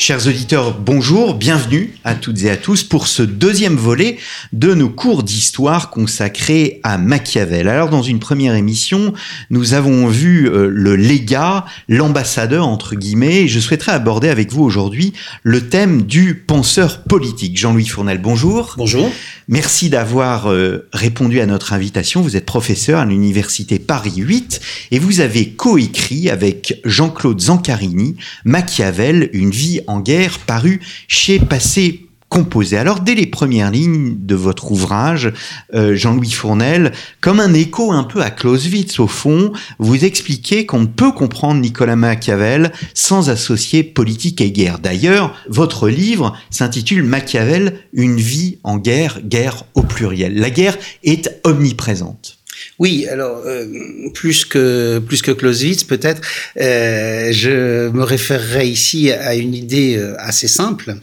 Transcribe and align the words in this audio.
Chers 0.00 0.28
auditeurs, 0.28 0.78
bonjour, 0.78 1.34
bienvenue 1.34 1.92
à 2.04 2.14
toutes 2.14 2.44
et 2.44 2.50
à 2.50 2.56
tous 2.56 2.84
pour 2.84 3.08
ce 3.08 3.24
deuxième 3.24 3.74
volet 3.74 4.16
de 4.52 4.72
nos 4.72 4.88
cours 4.88 5.24
d'histoire 5.24 5.90
consacrés 5.90 6.78
à 6.84 6.98
Machiavel. 6.98 7.66
Alors 7.66 7.90
dans 7.90 8.04
une 8.04 8.20
première 8.20 8.54
émission, 8.54 9.12
nous 9.50 9.74
avons 9.74 10.06
vu 10.06 10.48
euh, 10.48 10.70
le 10.72 10.94
légat, 10.94 11.64
l'ambassadeur 11.88 12.68
entre 12.68 12.94
guillemets, 12.94 13.42
et 13.42 13.48
je 13.48 13.58
souhaiterais 13.58 13.90
aborder 13.90 14.28
avec 14.28 14.52
vous 14.52 14.62
aujourd'hui 14.62 15.14
le 15.42 15.68
thème 15.68 16.02
du 16.02 16.36
penseur 16.36 17.02
politique. 17.02 17.58
Jean-Louis 17.58 17.88
Fournel, 17.88 18.18
bonjour. 18.18 18.74
Bonjour. 18.78 19.10
Merci 19.48 19.90
d'avoir 19.90 20.46
euh, 20.46 20.86
répondu 20.92 21.40
à 21.40 21.46
notre 21.46 21.72
invitation. 21.72 22.22
Vous 22.22 22.36
êtes 22.36 22.46
professeur 22.46 23.00
à 23.00 23.04
l'université 23.04 23.80
Paris 23.80 24.14
8 24.16 24.60
et 24.92 25.00
vous 25.00 25.18
avez 25.18 25.48
coécrit 25.48 26.30
avec 26.30 26.80
Jean-Claude 26.84 27.40
Zancarini 27.40 28.14
Machiavel, 28.44 29.28
une 29.32 29.50
vie 29.50 29.80
en 29.88 30.00
guerre, 30.00 30.38
paru 30.38 30.80
chez 31.08 31.38
Passé 31.38 32.08
composé. 32.28 32.76
Alors 32.76 33.00
dès 33.00 33.14
les 33.14 33.26
premières 33.26 33.70
lignes 33.70 34.16
de 34.18 34.34
votre 34.34 34.70
ouvrage, 34.70 35.32
euh, 35.74 35.96
Jean-Louis 35.96 36.30
Fournel, 36.30 36.92
comme 37.20 37.40
un 37.40 37.54
écho 37.54 37.90
un 37.92 38.04
peu 38.04 38.22
à 38.22 38.30
Clausewitz 38.30 39.00
au 39.00 39.06
fond, 39.06 39.52
vous 39.78 40.04
expliquez 40.04 40.66
qu'on 40.66 40.80
ne 40.80 40.86
peut 40.86 41.12
comprendre 41.12 41.60
Nicolas 41.60 41.96
Machiavel 41.96 42.72
sans 42.94 43.30
associer 43.30 43.82
politique 43.82 44.40
et 44.40 44.50
guerre. 44.50 44.78
D'ailleurs, 44.78 45.34
votre 45.48 45.88
livre 45.88 46.36
s'intitule 46.50 47.02
Machiavel, 47.02 47.80
une 47.92 48.16
vie 48.16 48.58
en 48.62 48.76
guerre, 48.76 49.20
guerre 49.24 49.64
au 49.74 49.82
pluriel. 49.82 50.34
La 50.34 50.50
guerre 50.50 50.76
est 51.02 51.40
omniprésente. 51.44 52.37
Oui, 52.78 53.06
alors 53.06 53.42
euh, 53.46 53.66
plus 54.14 54.44
que 54.44 54.98
plus 54.98 55.22
que 55.22 55.30
Clausewitz, 55.30 55.84
peut-être, 55.84 56.20
euh, 56.60 57.30
je 57.32 57.88
me 57.88 58.02
référerai 58.02 58.68
ici 58.68 59.12
à 59.12 59.34
une 59.34 59.54
idée 59.54 59.96
euh, 59.96 60.14
assez 60.18 60.48
simple 60.48 60.96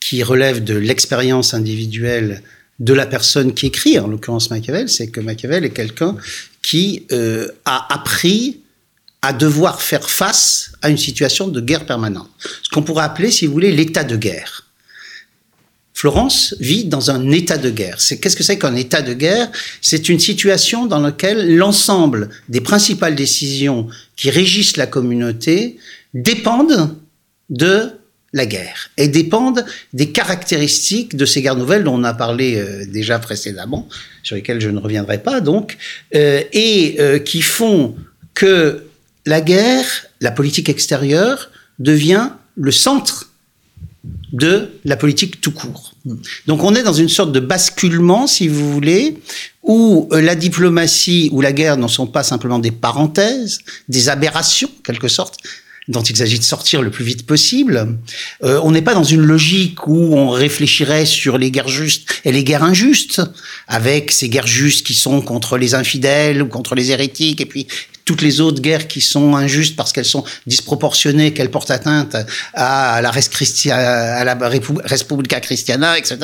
qui 0.00 0.22
relève 0.22 0.62
de 0.62 0.74
l'expérience 0.74 1.54
individuelle 1.54 2.42
de 2.82 2.92
la 2.92 3.06
personne 3.06 3.54
qui 3.54 3.66
écrit, 3.66 3.98
en 3.98 4.08
l'occurrence 4.08 4.50
Machiavel, 4.50 4.88
c'est 4.88 5.08
que 5.08 5.20
Machiavel 5.20 5.64
est 5.64 5.70
quelqu'un 5.70 6.16
qui 6.62 7.06
euh, 7.12 7.48
a 7.64 7.92
appris 7.94 8.60
à 9.22 9.32
devoir 9.32 9.80
faire 9.80 10.10
face 10.10 10.72
à 10.82 10.90
une 10.90 10.98
situation 10.98 11.46
de 11.46 11.60
guerre 11.60 11.86
permanente. 11.86 12.28
Ce 12.62 12.68
qu'on 12.70 12.82
pourrait 12.82 13.04
appeler, 13.04 13.30
si 13.30 13.46
vous 13.46 13.52
voulez, 13.52 13.70
l'état 13.70 14.02
de 14.02 14.16
guerre. 14.16 14.66
Florence 16.02 16.56
vit 16.58 16.86
dans 16.86 17.12
un 17.12 17.30
état 17.30 17.58
de 17.58 17.70
guerre. 17.70 18.00
C'est 18.00 18.18
qu'est-ce 18.18 18.34
que 18.34 18.42
c'est 18.42 18.58
qu'un 18.58 18.74
état 18.74 19.02
de 19.02 19.14
guerre? 19.14 19.48
C'est 19.80 20.08
une 20.08 20.18
situation 20.18 20.86
dans 20.86 20.98
laquelle 20.98 21.54
l'ensemble 21.54 22.28
des 22.48 22.60
principales 22.60 23.14
décisions 23.14 23.86
qui 24.16 24.28
régissent 24.28 24.76
la 24.76 24.88
communauté 24.88 25.78
dépendent 26.12 26.96
de 27.50 27.90
la 28.32 28.46
guerre 28.46 28.90
et 28.96 29.06
dépendent 29.06 29.64
des 29.92 30.10
caractéristiques 30.10 31.14
de 31.16 31.24
ces 31.24 31.40
guerres 31.40 31.54
nouvelles 31.54 31.84
dont 31.84 31.94
on 31.94 32.02
a 32.02 32.14
parlé 32.14 32.56
euh, 32.56 32.84
déjà 32.84 33.20
précédemment, 33.20 33.88
sur 34.24 34.34
lesquelles 34.34 34.60
je 34.60 34.70
ne 34.70 34.80
reviendrai 34.80 35.22
pas 35.22 35.40
donc, 35.40 35.78
euh, 36.16 36.42
et 36.52 36.96
euh, 36.98 37.20
qui 37.20 37.42
font 37.42 37.94
que 38.34 38.86
la 39.24 39.40
guerre, 39.40 39.86
la 40.20 40.32
politique 40.32 40.68
extérieure, 40.68 41.52
devient 41.78 42.30
le 42.56 42.72
centre 42.72 43.31
de 44.32 44.80
la 44.84 44.96
politique 44.96 45.40
tout 45.40 45.52
court. 45.52 45.92
Donc 46.46 46.64
on 46.64 46.74
est 46.74 46.82
dans 46.82 46.92
une 46.92 47.08
sorte 47.08 47.32
de 47.32 47.40
basculement, 47.40 48.26
si 48.26 48.48
vous 48.48 48.72
voulez, 48.72 49.18
où 49.62 50.08
euh, 50.12 50.20
la 50.20 50.34
diplomatie 50.34 51.28
ou 51.32 51.40
la 51.40 51.52
guerre 51.52 51.76
ne 51.76 51.86
sont 51.86 52.06
pas 52.06 52.22
simplement 52.22 52.58
des 52.58 52.70
parenthèses, 52.70 53.58
des 53.88 54.08
aberrations, 54.08 54.68
en 54.68 54.82
quelque 54.82 55.08
sorte, 55.08 55.38
dont 55.88 56.02
il 56.02 56.16
s'agit 56.16 56.38
de 56.38 56.44
sortir 56.44 56.80
le 56.80 56.90
plus 56.90 57.04
vite 57.04 57.26
possible. 57.26 57.98
Euh, 58.44 58.60
on 58.62 58.70
n'est 58.70 58.82
pas 58.82 58.94
dans 58.94 59.04
une 59.04 59.22
logique 59.22 59.86
où 59.86 60.14
on 60.14 60.30
réfléchirait 60.30 61.06
sur 61.06 61.38
les 61.38 61.50
guerres 61.50 61.68
justes 61.68 62.08
et 62.24 62.32
les 62.32 62.44
guerres 62.44 62.62
injustes, 62.62 63.20
avec 63.66 64.12
ces 64.12 64.28
guerres 64.28 64.46
justes 64.46 64.86
qui 64.86 64.94
sont 64.94 65.20
contre 65.20 65.58
les 65.58 65.74
infidèles 65.74 66.42
ou 66.42 66.46
contre 66.46 66.74
les 66.74 66.90
hérétiques, 66.90 67.40
et 67.40 67.46
puis 67.46 67.66
toutes 68.04 68.22
les 68.22 68.40
autres 68.40 68.60
guerres 68.60 68.88
qui 68.88 69.00
sont 69.00 69.36
injustes 69.36 69.76
parce 69.76 69.92
qu'elles 69.92 70.04
sont 70.04 70.24
disproportionnées, 70.46 71.32
qu'elles 71.32 71.50
portent 71.50 71.70
atteinte 71.70 72.16
à 72.54 73.00
la 73.02 73.10
res 73.10 73.20
Respublica 74.84 75.40
Christiana, 75.40 75.98
etc. 75.98 76.18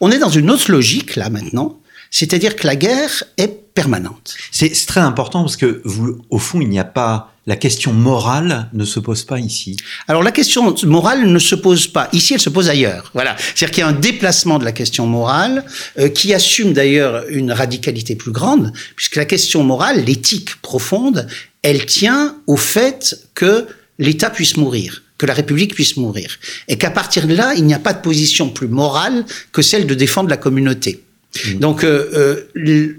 On 0.00 0.10
est 0.10 0.18
dans 0.18 0.30
une 0.30 0.50
autre 0.50 0.70
logique 0.70 1.16
là 1.16 1.30
maintenant, 1.30 1.78
c'est-à-dire 2.10 2.56
que 2.56 2.66
la 2.66 2.76
guerre 2.76 3.24
est 3.36 3.67
permanente. 3.82 4.34
C'est 4.50 4.72
très 4.86 5.00
important 5.00 5.42
parce 5.42 5.56
que 5.56 5.80
vous, 5.84 6.18
au 6.30 6.40
fond, 6.40 6.60
il 6.60 6.68
n'y 6.68 6.80
a 6.80 6.90
pas 7.00 7.32
la 7.46 7.56
question 7.56 7.92
morale 7.92 8.68
ne 8.72 8.84
se 8.84 8.98
pose 9.00 9.22
pas 9.24 9.38
ici. 9.38 9.76
Alors 10.08 10.22
la 10.22 10.32
question 10.32 10.74
morale 10.84 11.26
ne 11.26 11.38
se 11.38 11.54
pose 11.54 11.86
pas 11.86 12.08
ici, 12.12 12.34
elle 12.34 12.40
se 12.40 12.50
pose 12.50 12.68
ailleurs. 12.68 13.10
Voilà, 13.14 13.36
c'est-à-dire 13.38 13.70
qu'il 13.70 13.80
y 13.82 13.84
a 13.84 13.88
un 13.88 14.00
déplacement 14.10 14.58
de 14.58 14.64
la 14.64 14.72
question 14.72 15.06
morale 15.06 15.64
euh, 15.98 16.08
qui 16.08 16.34
assume 16.34 16.72
d'ailleurs 16.72 17.24
une 17.30 17.52
radicalité 17.52 18.16
plus 18.16 18.32
grande, 18.32 18.72
puisque 18.96 19.16
la 19.16 19.24
question 19.24 19.62
morale, 19.62 20.04
l'éthique 20.04 20.56
profonde, 20.60 21.26
elle 21.62 21.86
tient 21.86 22.36
au 22.48 22.56
fait 22.56 23.16
que 23.34 23.66
l'État 23.98 24.28
puisse 24.28 24.56
mourir 24.56 25.02
que 25.18 25.26
la 25.26 25.34
République 25.34 25.74
puisse 25.74 25.96
mourir. 25.96 26.38
Et 26.68 26.78
qu'à 26.78 26.92
partir 26.92 27.26
de 27.26 27.34
là, 27.34 27.52
il 27.56 27.64
n'y 27.64 27.74
a 27.74 27.80
pas 27.80 27.92
de 27.92 28.00
position 28.00 28.50
plus 28.50 28.68
morale 28.68 29.24
que 29.50 29.62
celle 29.62 29.84
de 29.84 29.94
défendre 29.94 30.30
la 30.30 30.36
communauté. 30.36 31.02
Mmh. 31.34 31.58
Donc, 31.58 31.82
euh, 31.82 32.46
euh, 32.56 32.97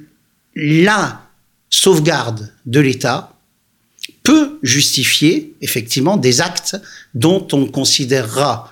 la 0.59 1.21
sauvegarde 1.69 2.51
de 2.65 2.79
l'État 2.79 3.33
peut 4.23 4.59
justifier 4.61 5.55
effectivement 5.61 6.17
des 6.17 6.41
actes 6.41 6.75
dont 7.13 7.47
on 7.53 7.65
considérera, 7.65 8.71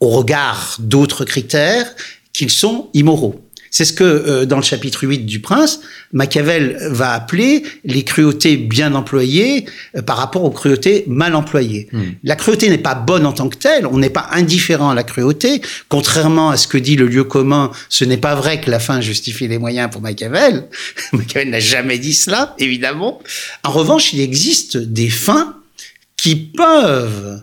au 0.00 0.10
regard 0.10 0.76
d'autres 0.80 1.24
critères, 1.24 1.94
qu'ils 2.32 2.50
sont 2.50 2.90
immoraux. 2.92 3.42
C'est 3.72 3.86
ce 3.86 3.94
que, 3.94 4.04
euh, 4.04 4.44
dans 4.44 4.58
le 4.58 4.62
chapitre 4.62 5.04
8 5.04 5.20
du 5.20 5.40
Prince, 5.40 5.80
Machiavel 6.12 6.76
va 6.90 7.14
appeler 7.14 7.62
les 7.84 8.04
cruautés 8.04 8.58
bien 8.58 8.94
employées 8.94 9.64
euh, 9.96 10.02
par 10.02 10.18
rapport 10.18 10.44
aux 10.44 10.50
cruautés 10.50 11.04
mal 11.06 11.34
employées. 11.34 11.88
Hmm. 11.90 12.02
La 12.22 12.36
cruauté 12.36 12.68
n'est 12.68 12.76
pas 12.76 12.94
bonne 12.94 13.24
en 13.24 13.32
tant 13.32 13.48
que 13.48 13.56
telle, 13.56 13.86
on 13.86 13.96
n'est 13.96 14.10
pas 14.10 14.28
indifférent 14.32 14.90
à 14.90 14.94
la 14.94 15.04
cruauté. 15.04 15.62
Contrairement 15.88 16.50
à 16.50 16.58
ce 16.58 16.68
que 16.68 16.76
dit 16.76 16.96
le 16.96 17.06
lieu 17.06 17.24
commun, 17.24 17.72
ce 17.88 18.04
n'est 18.04 18.18
pas 18.18 18.34
vrai 18.34 18.60
que 18.60 18.70
la 18.70 18.78
fin 18.78 19.00
justifie 19.00 19.48
les 19.48 19.56
moyens 19.56 19.90
pour 19.90 20.02
Machiavel. 20.02 20.68
Machiavel 21.14 21.48
n'a 21.48 21.60
jamais 21.60 21.98
dit 21.98 22.12
cela, 22.12 22.54
évidemment. 22.58 23.22
En 23.64 23.70
revanche, 23.70 24.12
il 24.12 24.20
existe 24.20 24.76
des 24.76 25.08
fins 25.08 25.56
qui 26.18 26.36
peuvent 26.36 27.40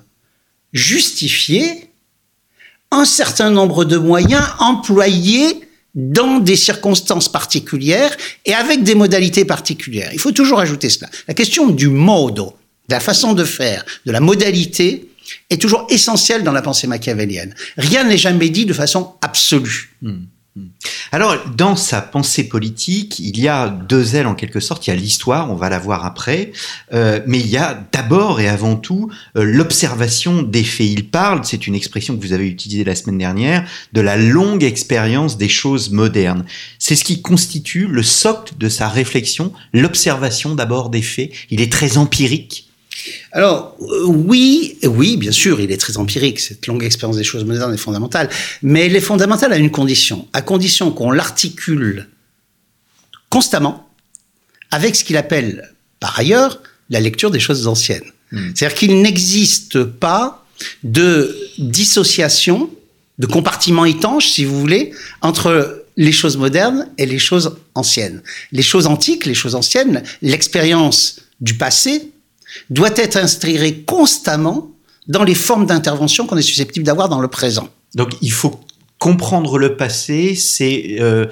justifier 0.74 1.90
un 2.92 3.06
certain 3.06 3.50
nombre 3.50 3.84
de 3.84 3.98
moyens 3.98 4.46
employés 4.60 5.62
dans 5.96 6.40
des 6.40 6.56
circonstances 6.56 7.30
particulières 7.30 8.16
et 8.46 8.54
avec 8.54 8.84
des 8.84 8.96
modalités 8.96 9.46
particulières. 9.46 10.12
Il 10.14 10.20
faut 10.20 10.32
toujours 10.32 10.60
ajouter 10.60 10.90
cela. 10.90 11.10
La 11.28 11.34
question 11.34 11.70
du 11.70 11.88
modo, 11.88 12.56
de 12.88 12.94
la 12.94 13.00
façon 13.00 13.34
de 13.34 13.44
faire, 13.44 13.86
de 14.06 14.12
la 14.12 14.20
modalité, 14.20 15.10
est 15.50 15.62
toujours 15.62 15.88
essentielle 15.90 16.44
dans 16.44 16.52
la 16.52 16.62
pensée 16.62 16.88
machiavélienne. 16.88 17.54
Rien 17.78 18.04
n'est 18.04 18.18
jamais 18.18 18.50
dit 18.50 18.66
de 18.66 18.74
façon 18.74 19.14
absolue. 19.22 19.96
Hmm. 20.02 20.24
Alors, 21.12 21.36
dans 21.56 21.76
sa 21.76 22.02
pensée 22.02 22.48
politique, 22.48 23.18
il 23.20 23.40
y 23.40 23.48
a 23.48 23.70
deux 23.70 24.16
ailes 24.16 24.28
en 24.28 24.36
quelque 24.36 24.60
sorte. 24.60 24.86
Il 24.86 24.92
y 24.92 24.94
a 24.94 24.96
l'histoire, 24.96 25.52
on 25.52 25.56
va 25.56 25.70
la 25.70 25.80
voir 25.80 26.06
après, 26.06 26.52
euh, 26.94 27.20
mais 27.26 27.40
il 27.40 27.48
y 27.48 27.58
a 27.58 27.84
d'abord 27.92 28.40
et 28.40 28.48
avant 28.48 28.76
tout 28.76 29.10
euh, 29.36 29.44
l'observation 29.44 30.44
des 30.44 30.64
faits. 30.64 30.88
Il 30.88 31.10
parle, 31.10 31.42
c'est 31.44 31.66
une 31.66 31.74
expression 31.74 32.16
que 32.16 32.22
vous 32.22 32.34
avez 32.34 32.48
utilisée 32.48 32.84
la 32.84 32.96
semaine 32.96 33.18
dernière, 33.18 33.68
de 33.94 34.02
la 34.02 34.18
longue 34.18 34.64
expérience 34.64 35.38
des 35.38 35.50
choses 35.50 35.90
modernes. 35.90 36.46
C'est 36.78 36.96
ce 36.96 37.04
qui 37.04 37.22
constitue 37.24 37.88
le 37.88 38.04
socle 38.04 38.54
de 38.60 38.70
sa 38.70 38.88
réflexion, 38.88 39.52
l'observation 39.74 40.54
d'abord 40.54 40.92
des 40.92 41.02
faits. 41.02 41.32
Il 41.50 41.60
est 41.62 41.72
très 41.72 41.98
empirique 41.98 42.69
alors 43.32 43.78
euh, 43.82 44.06
oui, 44.06 44.78
oui, 44.84 45.18
bien 45.18 45.32
sûr, 45.32 45.60
il 45.60 45.72
est 45.72 45.78
très 45.78 45.98
empirique. 45.98 46.40
Cette 46.40 46.68
longue 46.68 46.84
expérience 46.84 47.18
des 47.18 47.24
choses 47.24 47.46
modernes 47.46 47.74
est 47.74 47.78
fondamentale, 47.78 48.30
mais 48.62 48.86
elle 48.86 48.96
est 48.96 49.02
fondamentale 49.02 49.54
à 49.54 49.58
une 49.58 49.72
condition, 49.72 50.28
à 50.34 50.42
condition 50.42 50.92
qu'on 50.92 51.12
l'articule 51.12 52.08
constamment 53.30 53.90
avec 54.72 54.96
ce 54.96 55.04
qu'il 55.04 55.18
appelle 55.18 55.74
par 56.00 56.20
ailleurs 56.20 56.62
la 56.90 57.00
lecture 57.00 57.32
des 57.32 57.40
choses 57.40 57.68
anciennes. 57.68 58.12
Hmm. 58.32 58.52
C'est-à-dire 58.56 58.78
qu'il 58.78 59.02
n'existe 59.02 59.84
pas 59.84 60.46
de 60.84 61.36
dissociation, 61.58 62.70
de 63.18 63.26
compartiment 63.26 63.86
étanche, 63.86 64.30
si 64.30 64.46
vous 64.46 64.60
voulez, 64.60 64.92
entre 65.22 65.84
les 65.98 66.12
choses 66.12 66.38
modernes 66.38 66.88
et 66.98 67.06
les 67.06 67.20
choses 67.20 67.58
anciennes. 67.76 68.22
Les 68.52 68.62
choses 68.62 68.88
antiques, 68.88 69.26
les 69.26 69.34
choses 69.34 69.56
anciennes, 69.56 70.04
l'expérience 70.22 71.22
du 71.42 71.56
passé 71.56 72.12
doit 72.70 72.96
être 72.96 73.18
inspiré 73.18 73.82
constamment 73.82 74.72
dans 75.08 75.24
les 75.24 75.36
formes 75.36 75.66
d'intervention 75.66 76.28
qu'on 76.28 76.38
est 76.38 76.42
susceptible 76.42 76.86
d'avoir 76.86 77.10
dans 77.10 77.20
le 77.20 77.28
présent. 77.28 77.70
Donc 77.96 78.12
il 78.22 78.32
faut 78.32 78.60
comprendre 79.00 79.58
le 79.58 79.76
passé, 79.76 80.36
c'est 80.36 80.98
euh, 81.00 81.26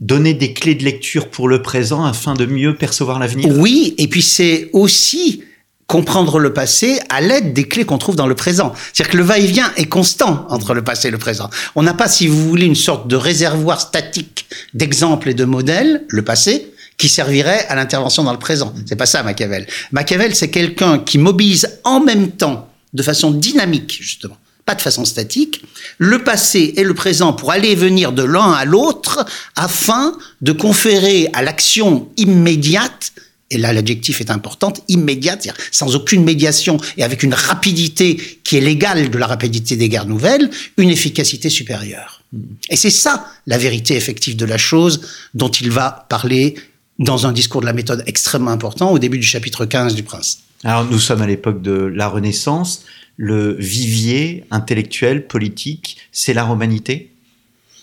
donner 0.00 0.34
des 0.34 0.52
clés 0.52 0.74
de 0.74 0.84
lecture 0.84 1.28
pour 1.28 1.48
le 1.48 1.62
présent 1.62 2.04
afin 2.04 2.34
de 2.34 2.44
mieux 2.44 2.76
percevoir 2.76 3.18
l'avenir. 3.18 3.48
Oui, 3.56 3.94
et 3.98 4.08
puis 4.08 4.22
c'est 4.22 4.68
aussi 4.72 5.44
comprendre 5.86 6.38
le 6.38 6.52
passé 6.52 7.00
à 7.10 7.20
l'aide 7.20 7.52
des 7.52 7.68
clés 7.68 7.84
qu'on 7.84 7.98
trouve 7.98 8.16
dans 8.16 8.26
le 8.26 8.34
présent. 8.34 8.72
C'est-à-dire 8.92 9.12
que 9.12 9.16
le 9.18 9.24
va-et-vient 9.24 9.70
est 9.76 9.86
constant 9.86 10.46
entre 10.48 10.74
le 10.74 10.82
passé 10.82 11.08
et 11.08 11.10
le 11.10 11.18
présent. 11.18 11.50
On 11.74 11.82
n'a 11.82 11.94
pas, 11.94 12.08
si 12.08 12.26
vous 12.26 12.48
voulez, 12.48 12.66
une 12.66 12.74
sorte 12.74 13.08
de 13.08 13.16
réservoir 13.16 13.80
statique 13.80 14.46
d'exemples 14.74 15.28
et 15.28 15.34
de 15.34 15.44
modèles, 15.44 16.04
le 16.08 16.22
passé, 16.22 16.71
qui 17.02 17.08
servirait 17.08 17.66
à 17.66 17.74
l'intervention 17.74 18.22
dans 18.22 18.32
le 18.32 18.38
présent. 18.38 18.72
C'est 18.86 18.94
pas 18.94 19.06
ça, 19.06 19.24
Machiavel. 19.24 19.66
Machiavel, 19.90 20.36
c'est 20.36 20.50
quelqu'un 20.50 21.00
qui 21.00 21.18
mobilise 21.18 21.80
en 21.82 21.98
même 21.98 22.30
temps, 22.30 22.70
de 22.92 23.02
façon 23.02 23.32
dynamique, 23.32 23.98
justement, 24.00 24.36
pas 24.66 24.76
de 24.76 24.80
façon 24.80 25.04
statique, 25.04 25.64
le 25.98 26.22
passé 26.22 26.74
et 26.76 26.84
le 26.84 26.94
présent 26.94 27.32
pour 27.32 27.50
aller 27.50 27.70
et 27.70 27.74
venir 27.74 28.12
de 28.12 28.22
l'un 28.22 28.52
à 28.52 28.64
l'autre 28.64 29.26
afin 29.56 30.16
de 30.42 30.52
conférer 30.52 31.28
à 31.32 31.42
l'action 31.42 32.08
immédiate 32.18 33.10
et 33.50 33.58
là 33.58 33.72
l'adjectif 33.72 34.20
est 34.20 34.30
important, 34.30 34.72
immédiate, 34.88 35.48
sans 35.72 35.94
aucune 35.96 36.22
médiation 36.22 36.78
et 36.96 37.02
avec 37.02 37.22
une 37.22 37.34
rapidité 37.34 38.16
qui 38.44 38.56
est 38.56 38.60
l'égale 38.60 39.10
de 39.10 39.18
la 39.18 39.26
rapidité 39.26 39.76
des 39.76 39.88
guerres 39.88 40.06
nouvelles, 40.06 40.48
une 40.78 40.88
efficacité 40.88 41.50
supérieure. 41.50 42.22
Et 42.70 42.76
c'est 42.76 42.90
ça 42.90 43.26
la 43.46 43.58
vérité 43.58 43.94
effective 43.94 44.36
de 44.36 44.46
la 44.46 44.56
chose 44.56 45.02
dont 45.34 45.50
il 45.50 45.70
va 45.70 46.06
parler 46.08 46.54
dans 46.98 47.26
un 47.26 47.32
discours 47.32 47.60
de 47.60 47.66
la 47.66 47.72
méthode 47.72 48.02
extrêmement 48.06 48.50
important 48.50 48.90
au 48.92 48.98
début 48.98 49.18
du 49.18 49.26
chapitre 49.26 49.64
15 49.64 49.94
du 49.94 50.02
Prince. 50.02 50.40
Alors 50.64 50.84
nous 50.84 50.98
sommes 50.98 51.22
à 51.22 51.26
l'époque 51.26 51.62
de 51.62 51.72
la 51.72 52.08
Renaissance, 52.08 52.84
le 53.16 53.54
vivier 53.54 54.44
intellectuel, 54.50 55.26
politique, 55.26 55.98
c'est 56.12 56.34
la 56.34 56.44
romanité? 56.44 57.12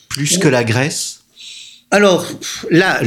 Plus 0.08 0.38
que 0.38 0.48
la 0.48 0.64
Grèce? 0.64 1.19
Alors 1.92 2.28
là, 2.70 3.00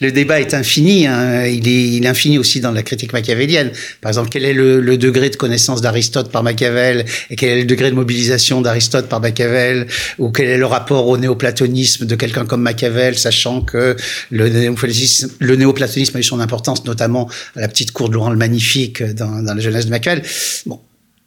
le, 0.00 0.10
débat 0.10 0.40
est 0.40 0.52
infini. 0.52 1.06
Hein. 1.06 1.46
Il, 1.46 1.68
est, 1.68 1.88
il, 1.88 2.06
infini 2.08 2.38
aussi 2.38 2.60
dans 2.60 2.72
la 2.72 2.82
critique 2.82 3.12
machiavélienne. 3.12 3.70
Par 4.00 4.10
exemple, 4.10 4.30
quel 4.30 4.44
est 4.44 4.52
le, 4.52 4.98
degré 4.98 5.30
de 5.30 5.36
connaissance 5.36 5.80
d'Aristote 5.80 6.32
par 6.32 6.42
Machiavel 6.42 7.04
et 7.30 7.36
quel 7.36 7.50
est 7.50 7.60
le 7.60 7.66
degré 7.66 7.90
de 7.90 7.94
mobilisation 7.94 8.60
d'Aristote 8.62 9.08
par 9.08 9.20
Machiavel 9.20 9.86
ou 10.18 10.30
quel 10.30 10.48
est 10.48 10.58
le 10.58 10.66
rapport 10.66 11.06
au 11.06 11.18
néoplatonisme 11.18 12.04
de 12.04 12.16
quelqu'un 12.16 12.46
comme 12.46 12.62
Machiavel, 12.62 13.16
sachant 13.16 13.60
que 13.60 13.96
le 14.30 14.46
le 14.48 15.56
néoplatonisme 15.56 16.16
a 16.16 16.20
eu 16.20 16.24
son 16.24 16.40
importance, 16.40 16.84
notamment 16.84 17.28
à 17.54 17.60
la 17.60 17.68
petite 17.68 17.92
cour 17.92 18.08
de 18.08 18.14
Laurent 18.14 18.30
le 18.30 18.36
Magnifique 18.36 19.02
dans, 19.02 19.42
dans 19.42 19.54
la 19.54 19.60
jeunesse 19.60 19.86
de 19.86 19.90
Machiavel? 19.90 20.22
Bon, 20.66 20.80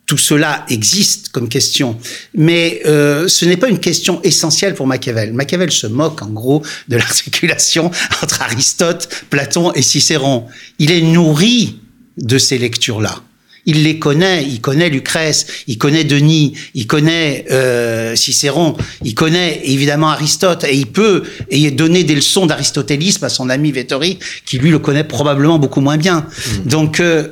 tout 0.10 0.18
cela 0.18 0.66
existe 0.70 1.30
comme 1.30 1.48
question, 1.48 1.96
mais 2.34 2.82
euh, 2.88 3.28
ce 3.28 3.46
n'est 3.46 3.58
pas 3.58 3.70
une 3.70 3.78
question 3.78 4.20
essentielle 4.24 4.74
pour 4.74 4.88
Machiavel. 4.88 5.34
Machiavel 5.34 5.70
se 5.70 5.86
moque 5.86 6.24
en 6.24 6.30
gros 6.30 6.64
de 6.88 6.98
l'articulation 6.98 7.92
entre 8.24 8.42
Aristote, 8.42 9.08
Platon 9.30 9.72
et 9.74 9.84
Cicéron. 9.84 10.48
Il 10.80 10.90
est 10.90 11.04
nourri 11.04 11.78
de 12.18 12.40
ces 12.40 12.58
lectures-là. 12.58 13.22
Il 13.68 13.84
les 13.84 14.00
connaît, 14.00 14.44
il 14.44 14.62
connaît 14.62 14.90
Lucrèce, 14.90 15.46
il 15.68 15.78
connaît 15.78 16.06
Denis, 16.06 16.54
il 16.74 16.88
connaît 16.88 17.46
euh, 17.52 18.16
Cicéron, 18.16 18.76
il 19.06 19.14
connaît 19.14 19.62
évidemment 19.66 20.10
Aristote, 20.10 20.64
et 20.64 20.76
il 20.76 20.88
peut 20.88 21.22
et 21.52 21.70
donner 21.70 22.04
des 22.04 22.16
leçons 22.16 22.48
d'aristotélisme 22.48 23.26
à 23.26 23.30
son 23.30 23.48
ami 23.48 23.72
Vettori, 23.72 24.18
qui 24.48 24.58
lui 24.58 24.72
le 24.72 24.80
connaît 24.80 25.04
probablement 25.04 25.60
beaucoup 25.60 25.82
moins 25.82 25.98
bien. 25.98 26.22
Mmh. 26.22 26.68
Donc 26.68 27.00
euh, 27.00 27.28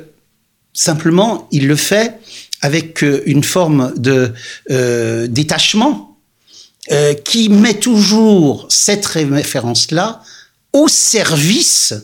simplement, 0.72 1.48
il 1.50 1.66
le 1.66 1.74
fait 1.74 2.20
avec 2.60 3.02
euh, 3.02 3.22
une 3.26 3.44
forme 3.44 3.92
de 3.96 4.32
euh, 4.70 5.26
détachement 5.26 6.16
euh, 6.90 7.14
qui 7.14 7.48
met 7.48 7.74
toujours 7.74 8.66
cette 8.70 9.06
référence-là 9.06 10.22
au 10.72 10.88
service 10.88 11.94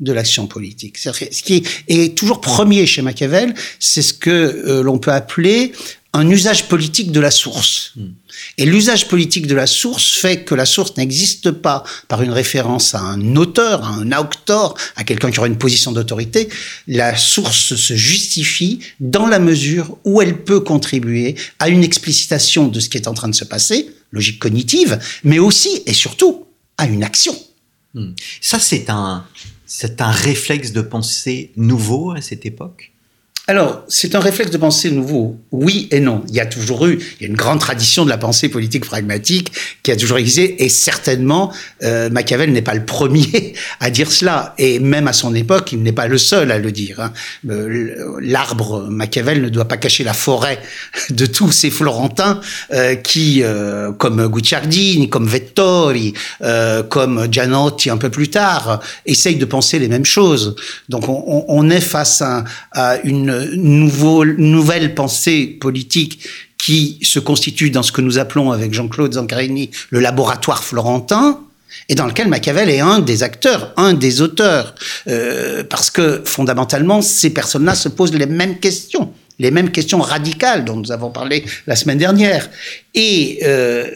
de 0.00 0.12
l'action 0.12 0.46
politique. 0.46 0.96
Ce 0.96 1.10
qui 1.42 1.64
est, 1.88 2.16
toujours 2.16 2.40
premier 2.40 2.86
chez 2.86 3.02
Machiavel, 3.02 3.52
c'est 3.80 4.02
ce 4.02 4.14
que 4.14 4.80
l'on 4.80 4.98
peut 4.98 5.10
appeler 5.10 5.72
un 6.14 6.28
usage 6.30 6.68
politique 6.68 7.12
de 7.12 7.20
la 7.20 7.30
source. 7.30 7.92
Hmm. 7.96 8.08
Et 8.56 8.64
l'usage 8.64 9.08
politique 9.08 9.46
de 9.46 9.54
la 9.54 9.66
source 9.66 10.14
fait 10.14 10.44
que 10.44 10.54
la 10.54 10.64
source 10.64 10.96
n'existe 10.96 11.50
pas 11.50 11.84
par 12.08 12.22
une 12.22 12.30
référence 12.30 12.94
à 12.94 13.00
un 13.00 13.36
auteur, 13.36 13.84
à 13.84 13.88
un 13.88 14.12
auctor, 14.12 14.76
à 14.96 15.04
quelqu'un 15.04 15.30
qui 15.30 15.38
aura 15.38 15.48
une 15.48 15.58
position 15.58 15.92
d'autorité. 15.92 16.48
La 16.86 17.16
source 17.16 17.74
se 17.74 17.94
justifie 17.94 18.80
dans 19.00 19.26
la 19.26 19.38
mesure 19.38 19.98
où 20.04 20.22
elle 20.22 20.44
peut 20.44 20.60
contribuer 20.60 21.36
à 21.58 21.68
une 21.68 21.84
explicitation 21.84 22.68
de 22.68 22.80
ce 22.80 22.88
qui 22.88 22.96
est 22.96 23.08
en 23.08 23.14
train 23.14 23.28
de 23.28 23.34
se 23.34 23.44
passer, 23.44 23.90
logique 24.10 24.38
cognitive, 24.38 24.98
mais 25.24 25.38
aussi 25.38 25.82
et 25.86 25.92
surtout 25.92 26.46
à 26.78 26.86
une 26.86 27.04
action. 27.04 27.36
Hmm. 27.94 28.12
Ça, 28.40 28.58
c'est 28.58 28.88
un, 28.88 29.26
c'est 29.66 30.00
un 30.00 30.10
réflexe 30.10 30.72
de 30.72 30.80
pensée 30.80 31.52
nouveau 31.56 32.12
à 32.12 32.22
cette 32.22 32.46
époque? 32.46 32.92
Alors, 33.48 33.82
c'est 33.88 34.14
un 34.14 34.20
réflexe 34.20 34.50
de 34.50 34.58
pensée 34.58 34.90
nouveau. 34.90 35.38
Oui 35.52 35.88
et 35.90 36.00
non. 36.00 36.22
Il 36.28 36.34
y 36.34 36.40
a 36.40 36.44
toujours 36.44 36.86
eu, 36.86 36.98
il 37.18 37.22
y 37.22 37.24
a 37.24 37.28
une 37.28 37.36
grande 37.36 37.60
tradition 37.60 38.04
de 38.04 38.10
la 38.10 38.18
pensée 38.18 38.50
politique 38.50 38.84
pragmatique 38.84 39.52
qui 39.82 39.90
a 39.90 39.96
toujours 39.96 40.18
existé, 40.18 40.62
et 40.62 40.68
certainement, 40.68 41.50
euh, 41.82 42.10
Machiavel 42.10 42.52
n'est 42.52 42.60
pas 42.60 42.74
le 42.74 42.84
premier 42.84 43.54
à 43.80 43.88
dire 43.88 44.12
cela, 44.12 44.54
et 44.58 44.78
même 44.80 45.08
à 45.08 45.14
son 45.14 45.34
époque, 45.34 45.72
il 45.72 45.82
n'est 45.82 45.92
pas 45.92 46.08
le 46.08 46.18
seul 46.18 46.52
à 46.52 46.58
le 46.58 46.70
dire. 46.72 47.00
Hein. 47.00 47.12
L'arbre 48.20 48.86
Machiavel 48.90 49.40
ne 49.40 49.48
doit 49.48 49.66
pas 49.66 49.78
cacher 49.78 50.04
la 50.04 50.12
forêt 50.12 50.58
de 51.08 51.24
tous 51.24 51.50
ces 51.50 51.70
Florentins 51.70 52.40
euh, 52.72 52.96
qui, 52.96 53.42
euh, 53.42 53.92
comme 53.92 54.28
Guicciardini, 54.28 55.08
comme 55.08 55.26
Vettori, 55.26 56.12
euh, 56.42 56.82
comme 56.82 57.32
Gianotti 57.32 57.88
un 57.88 57.96
peu 57.96 58.10
plus 58.10 58.28
tard, 58.28 58.80
essayent 59.06 59.36
de 59.36 59.46
penser 59.46 59.78
les 59.78 59.88
mêmes 59.88 60.04
choses. 60.04 60.54
Donc, 60.90 61.04
on, 61.08 61.70
est 61.70 61.80
face 61.80 62.22
à 62.22 62.98
une 63.04 63.37
nouveau, 63.56 64.24
nouvelle 64.24 64.94
pensée 64.94 65.46
politique 65.46 66.20
qui 66.58 66.98
se 67.02 67.18
constitue 67.18 67.70
dans 67.70 67.82
ce 67.82 67.92
que 67.92 68.00
nous 68.00 68.18
appelons 68.18 68.52
avec 68.52 68.74
Jean-Claude 68.74 69.14
Zancarini 69.14 69.70
le 69.90 70.00
laboratoire 70.00 70.64
florentin, 70.64 71.40
et 71.88 71.94
dans 71.94 72.06
lequel 72.06 72.28
Machiavel 72.28 72.70
est 72.70 72.80
un 72.80 72.98
des 72.98 73.22
acteurs, 73.22 73.72
un 73.76 73.94
des 73.94 74.20
auteurs, 74.20 74.74
euh, 75.06 75.64
parce 75.64 75.90
que 75.90 76.22
fondamentalement, 76.24 77.02
ces 77.02 77.30
personnes-là 77.30 77.74
se 77.74 77.88
posent 77.88 78.14
les 78.14 78.26
mêmes 78.26 78.58
questions, 78.58 79.12
les 79.38 79.50
mêmes 79.50 79.70
questions 79.70 80.00
radicales 80.00 80.64
dont 80.64 80.76
nous 80.76 80.92
avons 80.92 81.10
parlé 81.10 81.44
la 81.66 81.76
semaine 81.76 81.98
dernière. 81.98 82.48
Et 82.94 83.40
euh, 83.44 83.86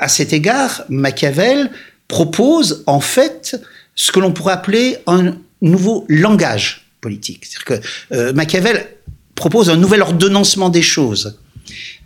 à 0.00 0.08
cet 0.08 0.32
égard, 0.32 0.82
Machiavel 0.88 1.70
propose 2.08 2.82
en 2.86 3.00
fait 3.00 3.60
ce 3.94 4.12
que 4.12 4.20
l'on 4.20 4.32
pourrait 4.32 4.54
appeler 4.54 4.96
un 5.06 5.36
nouveau 5.62 6.04
langage 6.08 6.89
politique. 7.00 7.46
C'est-à-dire 7.46 7.82
que 7.82 8.14
euh, 8.14 8.32
Machiavel 8.32 8.86
propose 9.34 9.70
un 9.70 9.76
nouvel 9.76 10.02
ordonnancement 10.02 10.68
des 10.68 10.82
choses. 10.82 11.38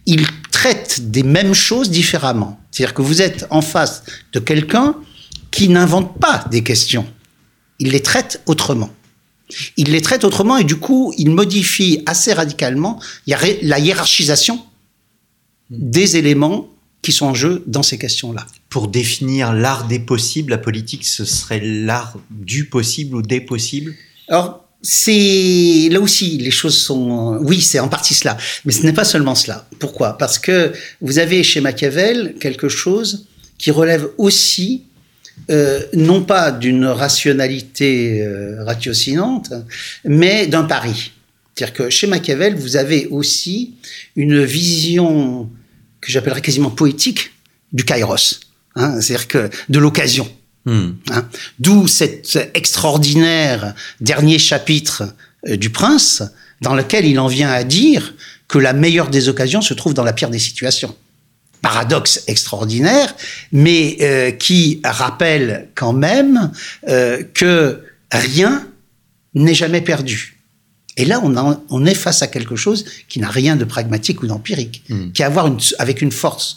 Il 0.06 0.26
traite 0.50 1.10
des 1.10 1.22
mêmes 1.22 1.54
choses 1.54 1.90
différemment. 1.90 2.60
C'est-à-dire 2.70 2.94
que 2.94 3.02
vous 3.02 3.22
êtes 3.22 3.46
en 3.50 3.62
face 3.62 4.04
de 4.32 4.40
quelqu'un 4.40 4.94
qui 5.50 5.68
n'invente 5.68 6.18
pas 6.18 6.44
des 6.50 6.62
questions. 6.62 7.06
Il 7.78 7.90
les 7.90 8.02
traite 8.02 8.42
autrement. 8.46 8.90
Il 9.76 9.92
les 9.92 10.00
traite 10.00 10.24
autrement 10.24 10.56
et 10.56 10.64
du 10.64 10.76
coup, 10.76 11.12
il 11.16 11.30
modifie 11.30 12.02
assez 12.06 12.32
radicalement 12.32 13.00
la 13.26 13.78
hiérarchisation 13.78 14.64
des 15.70 16.16
éléments 16.16 16.68
qui 17.02 17.12
sont 17.12 17.26
en 17.26 17.34
jeu 17.34 17.62
dans 17.66 17.82
ces 17.82 17.98
questions-là. 17.98 18.46
Pour 18.70 18.88
définir 18.88 19.52
l'art 19.52 19.86
des 19.86 19.98
possibles, 19.98 20.50
la 20.50 20.58
politique, 20.58 21.04
ce 21.04 21.24
serait 21.24 21.60
l'art 21.60 22.16
du 22.30 22.64
possible 22.68 23.14
ou 23.16 23.22
des 23.22 23.40
possibles? 23.40 23.94
Alors, 24.28 24.63
c'est 24.84 25.88
là 25.90 25.98
aussi 25.98 26.36
les 26.36 26.50
choses 26.50 26.76
sont 26.76 27.38
oui 27.40 27.62
c'est 27.62 27.80
en 27.80 27.88
partie 27.88 28.14
cela. 28.14 28.36
Mais 28.64 28.72
ce 28.72 28.82
n'est 28.82 28.92
pas 28.92 29.06
seulement 29.06 29.34
cela. 29.34 29.66
Pourquoi? 29.78 30.18
Parce 30.18 30.38
que 30.38 30.72
vous 31.00 31.18
avez 31.18 31.42
chez 31.42 31.60
Machiavel 31.60 32.34
quelque 32.38 32.68
chose 32.68 33.26
qui 33.56 33.70
relève 33.70 34.08
aussi 34.18 34.84
euh, 35.50 35.80
non 35.94 36.22
pas 36.22 36.52
d'une 36.52 36.84
rationalité 36.84 38.22
euh, 38.22 38.62
ratiocinante 38.62 39.52
mais 40.04 40.46
d'un 40.46 40.64
pari. 40.64 41.12
C'est-à-dire 41.54 41.74
que 41.74 41.90
chez 41.90 42.06
Machiavel 42.06 42.54
vous 42.54 42.76
avez 42.76 43.06
aussi 43.06 43.74
une 44.16 44.44
vision 44.44 45.48
que 46.02 46.12
j'appellerais 46.12 46.42
quasiment 46.42 46.70
poétique 46.70 47.32
du 47.72 47.84
kairos 47.84 48.40
hein, 48.76 49.00
c'est-à-dire 49.00 49.28
que 49.28 49.50
de 49.70 49.78
l'occasion 49.78 50.30
Hmm. 50.64 50.92
Hein. 51.10 51.28
D'où 51.58 51.86
cet 51.86 52.38
extraordinaire 52.54 53.74
dernier 54.00 54.38
chapitre 54.38 55.04
euh, 55.48 55.56
du 55.56 55.70
Prince, 55.70 56.22
dans 56.60 56.74
lequel 56.74 57.04
il 57.04 57.18
en 57.20 57.26
vient 57.26 57.50
à 57.50 57.64
dire 57.64 58.14
que 58.48 58.58
la 58.58 58.72
meilleure 58.72 59.10
des 59.10 59.28
occasions 59.28 59.60
se 59.60 59.74
trouve 59.74 59.94
dans 59.94 60.04
la 60.04 60.12
pire 60.12 60.30
des 60.30 60.38
situations. 60.38 60.94
Paradoxe 61.60 62.24
extraordinaire, 62.26 63.14
mais 63.52 63.96
euh, 64.00 64.30
qui 64.30 64.80
rappelle 64.84 65.68
quand 65.74 65.92
même 65.92 66.52
euh, 66.88 67.22
que 67.34 67.82
rien 68.12 68.66
n'est 69.34 69.54
jamais 69.54 69.80
perdu. 69.80 70.38
Et 70.96 71.04
là, 71.04 71.20
on, 71.22 71.58
on 71.70 71.86
est 71.86 71.94
face 71.94 72.22
à 72.22 72.28
quelque 72.28 72.54
chose 72.54 72.84
qui 73.08 73.18
n'a 73.18 73.28
rien 73.28 73.56
de 73.56 73.64
pragmatique 73.64 74.22
ou 74.22 74.26
d'empirique, 74.26 74.84
mmh. 74.88 75.12
qui 75.12 75.22
a 75.22 75.26
à 75.26 75.30
voir 75.30 75.46
une, 75.46 75.58
avec 75.78 76.02
une 76.02 76.12
force, 76.12 76.56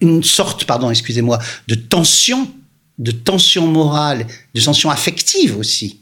une 0.00 0.22
sorte, 0.24 0.64
pardon, 0.64 0.90
excusez-moi, 0.90 1.38
de 1.68 1.74
tension, 1.74 2.50
de 3.00 3.10
tension 3.10 3.66
morale, 3.66 4.26
de 4.54 4.60
tension 4.60 4.90
affective 4.90 5.58
aussi, 5.58 6.00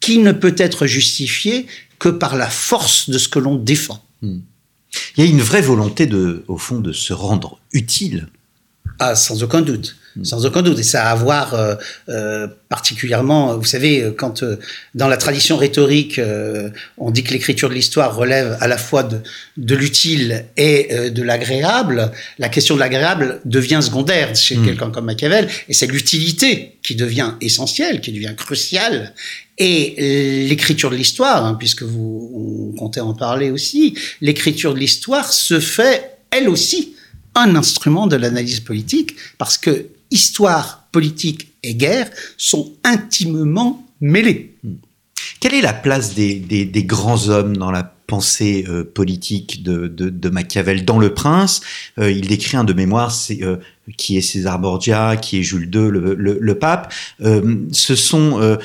qui 0.00 0.18
ne 0.18 0.32
peut 0.32 0.54
être 0.56 0.86
justifiée 0.86 1.66
que 1.98 2.08
par 2.08 2.34
la 2.36 2.48
force 2.48 3.10
de 3.10 3.18
ce 3.18 3.28
que 3.28 3.38
l'on 3.38 3.56
défend. 3.56 4.02
Hmm. 4.22 4.40
Il 5.16 5.24
y 5.24 5.26
a 5.26 5.30
une 5.30 5.42
vraie 5.42 5.60
volonté, 5.60 6.06
de, 6.06 6.44
au 6.48 6.56
fond, 6.56 6.80
de 6.80 6.92
se 6.92 7.12
rendre 7.12 7.60
utile. 7.72 8.28
Ah, 8.98 9.14
sans 9.14 9.42
aucun 9.42 9.60
doute. 9.60 9.97
Sans 10.22 10.46
aucun 10.46 10.62
doute. 10.62 10.78
Et 10.78 10.82
ça 10.82 11.06
a 11.06 11.12
à 11.12 11.14
voir 11.14 11.54
euh, 11.54 11.74
euh, 12.08 12.48
particulièrement, 12.68 13.56
vous 13.56 13.64
savez, 13.64 14.12
quand 14.16 14.42
euh, 14.42 14.56
dans 14.94 15.08
la 15.08 15.16
tradition 15.16 15.56
rhétorique, 15.56 16.20
on 16.96 17.10
dit 17.10 17.22
que 17.22 17.32
l'écriture 17.32 17.68
de 17.68 17.74
l'histoire 17.74 18.14
relève 18.14 18.56
à 18.60 18.68
la 18.68 18.78
fois 18.78 19.02
de, 19.02 19.18
de 19.56 19.74
l'utile 19.74 20.44
et 20.56 21.10
de 21.10 21.22
l'agréable, 21.22 22.10
la 22.38 22.48
question 22.48 22.74
de 22.74 22.80
l'agréable 22.80 23.40
devient 23.44 23.80
secondaire 23.82 24.34
chez 24.36 24.56
hmm. 24.56 24.64
quelqu'un 24.64 24.90
comme 24.90 25.06
Machiavel, 25.06 25.48
et 25.68 25.74
c'est 25.74 25.86
l'utilité 25.86 26.78
qui 26.82 26.94
devient 26.94 27.32
essentielle, 27.40 28.00
qui 28.00 28.12
devient 28.12 28.34
cruciale. 28.36 29.14
Et 29.56 30.46
l'écriture 30.48 30.90
de 30.90 30.96
l'histoire, 30.96 31.44
hein, 31.44 31.54
puisque 31.58 31.82
vous 31.82 32.74
comptez 32.78 33.00
en 33.00 33.14
parler 33.14 33.50
aussi, 33.50 33.94
l'écriture 34.20 34.74
de 34.74 34.78
l'histoire 34.78 35.32
se 35.32 35.58
fait, 35.58 36.18
elle 36.30 36.48
aussi, 36.48 36.94
un 37.34 37.56
instrument 37.56 38.06
de 38.06 38.16
l'analyse 38.16 38.60
politique, 38.60 39.16
parce 39.38 39.58
que 39.58 39.86
histoire, 40.10 40.88
politique 40.92 41.52
et 41.62 41.74
guerre 41.74 42.10
sont 42.36 42.72
intimement 42.84 43.86
mêlés. 44.00 44.56
Quelle 45.40 45.54
est 45.54 45.62
la 45.62 45.72
place 45.72 46.14
des, 46.14 46.84
grands 46.86 47.28
hommes 47.28 47.56
dans 47.56 47.70
la 47.70 47.82
pensée 47.82 48.64
euh, 48.68 48.84
politique 48.84 49.62
de, 49.62 50.28
Machiavel? 50.30 50.84
Dans 50.84 50.98
Le 50.98 51.14
Prince 51.14 51.60
euh, 51.98 52.10
Il 52.10 52.26
décrit 52.26 52.56
un 52.56 52.64
de 52.64 52.72
mémoire 52.72 53.14
euh, 53.42 53.56
qui 53.96 54.16
est 54.16 54.20
César 54.20 54.58
Borgia, 54.58 55.16
qui 55.16 55.40
est 55.40 55.42
Jules 55.42 55.70
II, 55.74 55.90
le, 55.90 56.58
pape. 56.58 56.92
ce 57.20 57.94
sont 57.94 58.58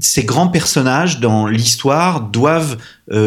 ces 0.00 0.24
grands 0.24 0.48
personnages 0.48 1.20
dans 1.20 1.46
l'histoire 1.46 2.22
doivent 2.22 2.76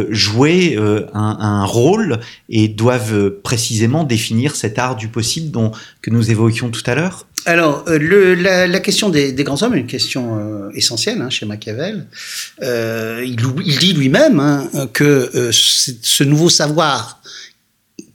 jouer 0.09 0.77
un, 1.13 1.65
rôle 1.65 2.19
et 2.49 2.67
doivent 2.67 3.29
précisément 3.29 4.03
définir 4.03 4.55
cet 4.55 4.79
art 4.79 4.95
du 4.95 5.07
possible 5.07 5.51
dont 5.51 5.71
que 6.01 6.09
nous 6.09 6.31
évoquions 6.31 6.69
tout 6.69 6.83
à 6.85 6.95
l'heure. 6.95 7.25
Alors, 7.45 7.85
euh, 7.87 8.35
la, 8.35 8.79
question 8.79 9.09
des, 9.09 9.33
grands 9.33 9.61
hommes 9.63 9.73
est 9.73 9.79
une 9.79 9.87
question 9.87 10.37
euh, 10.37 10.69
essentielle 10.75 11.21
hein, 11.21 11.29
chez 11.29 11.45
Machiavel. 11.45 12.05
Euh, 12.61 13.23
il, 13.25 13.35
dit 13.77 13.93
lui-même 13.93 14.39
hein, 14.39 14.69
que 14.93 15.31
euh, 15.35 15.49
ce 15.51 16.23
nouveau 16.23 16.49
savoir 16.49 17.21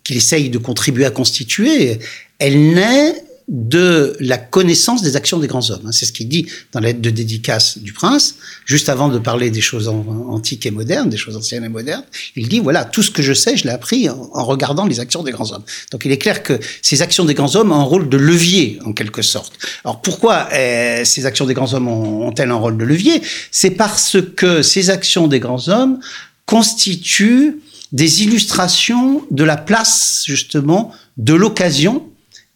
qu'il 0.04 0.16
essaye 0.16 0.50
de 0.50 0.58
contribuer 0.58 1.04
à 1.04 1.10
constituer, 1.10 1.98
elle 2.38 2.74
naît 2.74 3.26
de 3.48 4.16
la 4.18 4.38
connaissance 4.38 5.02
des 5.02 5.14
actions 5.14 5.38
des 5.38 5.46
grands 5.46 5.70
hommes. 5.70 5.82
Hein. 5.86 5.92
C'est 5.92 6.04
ce 6.04 6.12
qu'il 6.12 6.28
dit 6.28 6.46
dans 6.72 6.80
la 6.80 6.88
lettre 6.88 7.00
de 7.00 7.10
dédicace 7.10 7.78
du 7.78 7.92
prince, 7.92 8.36
juste 8.64 8.88
avant 8.88 9.08
de 9.08 9.20
parler 9.20 9.50
des 9.50 9.60
choses 9.60 9.86
antiques 9.86 10.66
et 10.66 10.72
modernes, 10.72 11.08
des 11.08 11.16
choses 11.16 11.36
anciennes 11.36 11.64
et 11.64 11.68
modernes. 11.68 12.02
Il 12.34 12.48
dit, 12.48 12.58
voilà, 12.58 12.84
tout 12.84 13.04
ce 13.04 13.10
que 13.12 13.22
je 13.22 13.32
sais, 13.32 13.56
je 13.56 13.64
l'ai 13.64 13.70
appris 13.70 14.08
en, 14.08 14.44
regardant 14.44 14.84
les 14.84 14.98
actions 14.98 15.22
des 15.22 15.30
grands 15.30 15.52
hommes. 15.52 15.62
Donc 15.92 16.04
il 16.04 16.10
est 16.10 16.18
clair 16.18 16.42
que 16.42 16.58
ces 16.82 17.02
actions 17.02 17.24
des 17.24 17.34
grands 17.34 17.54
hommes 17.54 17.70
ont 17.70 17.76
un 17.76 17.84
rôle 17.84 18.08
de 18.08 18.16
levier, 18.16 18.80
en 18.84 18.92
quelque 18.92 19.22
sorte. 19.22 19.52
Alors 19.84 20.02
pourquoi 20.02 20.48
euh, 20.52 21.04
ces 21.04 21.24
actions 21.24 21.46
des 21.46 21.54
grands 21.54 21.72
hommes 21.72 21.86
ont-elles 21.86 22.50
un 22.50 22.56
rôle 22.56 22.76
de 22.76 22.84
levier? 22.84 23.22
C'est 23.52 23.70
parce 23.70 24.16
que 24.34 24.62
ces 24.62 24.90
actions 24.90 25.28
des 25.28 25.38
grands 25.38 25.68
hommes 25.68 26.00
constituent 26.46 27.60
des 27.92 28.24
illustrations 28.24 29.22
de 29.30 29.44
la 29.44 29.56
place, 29.56 30.24
justement, 30.26 30.92
de 31.16 31.34
l'occasion 31.34 32.02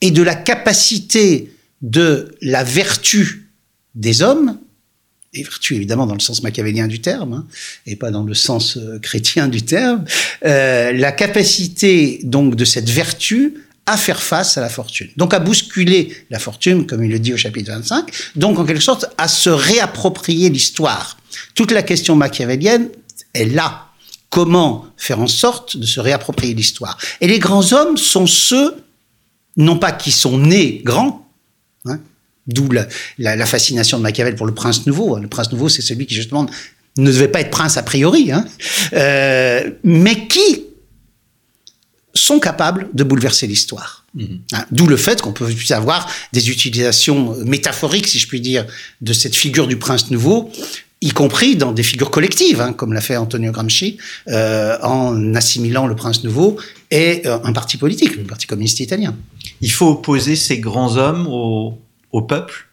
et 0.00 0.10
de 0.10 0.22
la 0.22 0.34
capacité 0.34 1.52
de 1.82 2.34
la 2.42 2.64
vertu 2.64 3.50
des 3.94 4.22
hommes, 4.22 4.58
et 5.32 5.42
vertu 5.42 5.76
évidemment 5.76 6.06
dans 6.06 6.14
le 6.14 6.20
sens 6.20 6.42
machiavélien 6.42 6.88
du 6.88 7.00
terme, 7.00 7.32
hein, 7.32 7.46
et 7.86 7.96
pas 7.96 8.10
dans 8.10 8.24
le 8.24 8.34
sens 8.34 8.76
euh, 8.76 8.98
chrétien 8.98 9.48
du 9.48 9.62
terme, 9.62 10.04
euh, 10.44 10.92
la 10.92 11.12
capacité 11.12 12.20
donc 12.24 12.56
de 12.56 12.64
cette 12.64 12.88
vertu 12.88 13.54
à 13.86 13.96
faire 13.96 14.22
face 14.22 14.58
à 14.58 14.60
la 14.60 14.68
fortune. 14.68 15.08
Donc 15.16 15.34
à 15.34 15.38
bousculer 15.38 16.14
la 16.30 16.38
fortune, 16.38 16.86
comme 16.86 17.02
il 17.02 17.10
le 17.10 17.18
dit 17.18 17.32
au 17.32 17.36
chapitre 17.36 17.72
25, 17.72 18.10
donc 18.36 18.58
en 18.58 18.64
quelque 18.64 18.82
sorte 18.82 19.06
à 19.18 19.28
se 19.28 19.50
réapproprier 19.50 20.50
l'histoire. 20.50 21.18
Toute 21.54 21.72
la 21.72 21.82
question 21.82 22.16
machiavélienne 22.16 22.88
est 23.34 23.46
là. 23.46 23.86
Comment 24.28 24.86
faire 24.96 25.20
en 25.20 25.26
sorte 25.26 25.76
de 25.76 25.86
se 25.86 25.98
réapproprier 25.98 26.54
l'histoire? 26.54 26.98
Et 27.20 27.26
les 27.26 27.40
grands 27.40 27.72
hommes 27.72 27.96
sont 27.96 28.26
ceux 28.26 28.76
non 29.56 29.78
pas 29.78 29.92
qui 29.92 30.12
sont 30.12 30.38
nés 30.38 30.80
grands, 30.84 31.28
hein, 31.84 31.98
d'où 32.46 32.68
la, 32.70 33.46
fascination 33.46 33.98
de 33.98 34.02
Machiavel 34.02 34.34
pour 34.34 34.46
le 34.46 34.54
prince 34.54 34.86
nouveau. 34.86 35.18
Le 35.18 35.28
prince 35.28 35.52
nouveau, 35.52 35.68
c'est 35.68 35.82
celui 35.82 36.06
qui 36.06 36.14
justement 36.14 36.46
ne 36.96 37.12
devait 37.12 37.28
pas 37.28 37.40
être 37.40 37.50
prince 37.50 37.76
a 37.76 37.82
priori, 37.82 38.32
hein, 38.32 38.44
euh, 38.92 39.70
mais 39.84 40.26
qui 40.26 40.64
sont 42.12 42.40
capables 42.40 42.88
de 42.92 43.04
bouleverser 43.04 43.46
l'histoire. 43.46 44.04
Mm-hmm. 44.16 44.38
Hein, 44.52 44.66
d'où 44.72 44.86
le 44.86 44.96
fait 44.96 45.22
qu'on 45.22 45.32
peut 45.32 45.48
avoir 45.70 46.10
des 46.32 46.50
utilisations 46.50 47.36
métaphoriques, 47.44 48.08
si 48.08 48.18
je 48.18 48.26
puis 48.26 48.40
dire, 48.40 48.66
de 49.00 49.12
cette 49.12 49.36
figure 49.36 49.68
du 49.68 49.76
prince 49.76 50.10
nouveau 50.10 50.50
y 51.02 51.10
compris 51.10 51.56
dans 51.56 51.72
des 51.72 51.82
figures 51.82 52.10
collectives, 52.10 52.60
hein, 52.60 52.72
comme 52.72 52.92
l'a 52.92 53.00
fait 53.00 53.16
Antonio 53.16 53.52
Gramsci, 53.52 53.96
euh, 54.28 54.76
en 54.82 55.34
assimilant 55.34 55.86
le 55.86 55.96
prince 55.96 56.24
nouveau 56.24 56.58
et 56.90 57.22
euh, 57.26 57.38
un 57.42 57.52
parti 57.52 57.78
politique, 57.78 58.16
le 58.16 58.24
Parti 58.24 58.46
communiste 58.46 58.80
italien. 58.80 59.16
Il 59.60 59.70
faut 59.70 59.88
opposer 59.88 60.36
ces 60.36 60.58
grands 60.58 60.96
hommes 60.96 61.26
au, 61.28 61.78
au 62.12 62.22
peuple? 62.22 62.66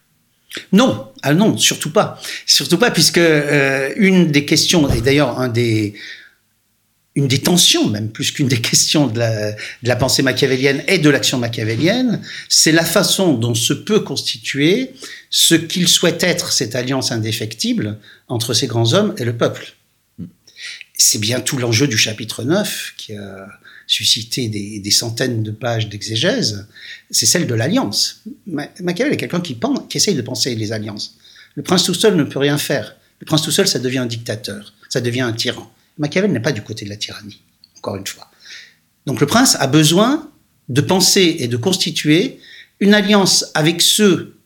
Non, 0.72 1.08
ah 1.22 1.34
non, 1.34 1.58
surtout 1.58 1.92
pas, 1.92 2.20
surtout 2.46 2.78
pas, 2.78 2.92
puisque 2.92 3.18
euh, 3.18 3.94
une 3.98 4.32
des 4.32 4.46
questions, 4.46 4.90
et 4.92 5.02
d'ailleurs 5.02 5.40
un 5.40 5.50
des, 5.50 5.94
une 7.16 7.28
des 7.28 7.40
tensions, 7.40 7.90
même 7.90 8.10
plus 8.10 8.32
qu'une 8.32 8.48
des 8.48 8.62
questions 8.62 9.08
de 9.08 9.20
la, 9.20 9.52
de 9.52 9.58
la 9.84 9.96
pensée 9.96 10.24
machiavélienne 10.24 10.84
et 10.88 11.00
de 11.00 11.10
l'action 11.10 11.38
machiavélienne, 11.38 12.22
c'est 12.48 12.72
la 12.72 12.86
façon 12.86 13.34
dont 13.34 13.56
se 13.56 13.74
peut 13.74 14.00
constituer 14.00 14.94
ce 15.30 15.56
qu'il 15.56 15.88
souhaite 15.88 16.24
être 16.24 16.52
cette 16.52 16.76
alliance 16.76 17.12
indéfectible 17.12 18.00
entre 18.28 18.54
ces 18.54 18.68
grands 18.68 18.94
hommes 18.94 19.14
et 19.18 19.26
le 19.26 19.36
peuple. 19.36 19.74
C'est 20.94 21.20
bien 21.20 21.40
tout 21.40 21.58
l'enjeu 21.58 21.88
du 21.88 21.98
chapitre 21.98 22.44
9 22.44 22.94
qui 22.98 23.16
a 23.16 23.48
suscité 23.88 24.50
des, 24.50 24.92
centaines 24.92 25.44
de 25.44 25.52
pages 25.52 25.88
d'exégèse, 25.88 26.68
c'est 27.10 27.26
celle 27.26 27.48
de 27.48 27.56
l'alliance. 27.56 28.22
Machiavel 28.46 29.14
est 29.14 29.18
quelqu'un 29.18 29.40
qui, 29.40 29.58
qui 29.90 29.98
essaye 29.98 30.16
de 30.16 30.22
penser 30.22 30.54
les 30.56 30.74
alliances. 30.74 31.18
Le 31.56 31.64
prince 31.64 31.86
tout 31.86 31.94
seul 31.94 32.16
ne 32.16 32.24
peut 32.24 32.40
rien 32.40 32.58
faire. 32.58 32.98
Le 33.20 33.26
prince 33.26 33.42
tout 33.42 33.52
seul, 33.52 33.68
ça 33.68 33.80
devient 33.80 34.00
un 34.00 34.06
dictateur, 34.06 34.74
ça 34.90 35.02
devient 35.02 35.22
un 35.22 35.34
tyran. 35.34 35.72
Machiavel 35.98 36.32
n'est 36.32 36.42
pas 36.42 36.52
du 36.52 36.62
côté 36.62 36.86
de 36.86 36.90
la 36.90 36.98
tyrannie, 36.98 37.42
encore 37.78 37.96
une 37.96 38.06
fois. 38.06 38.30
Donc 39.06 39.22
le 39.22 39.26
prince 39.26 39.56
a 39.60 39.68
besoin 39.68 40.30
de 40.68 40.82
penser 40.82 41.38
et 41.40 41.48
de 41.48 41.58
constituer 41.58 42.40
une 42.82 42.94
alliance 42.94 43.46
avec 43.54 43.82
ceux 43.82 44.38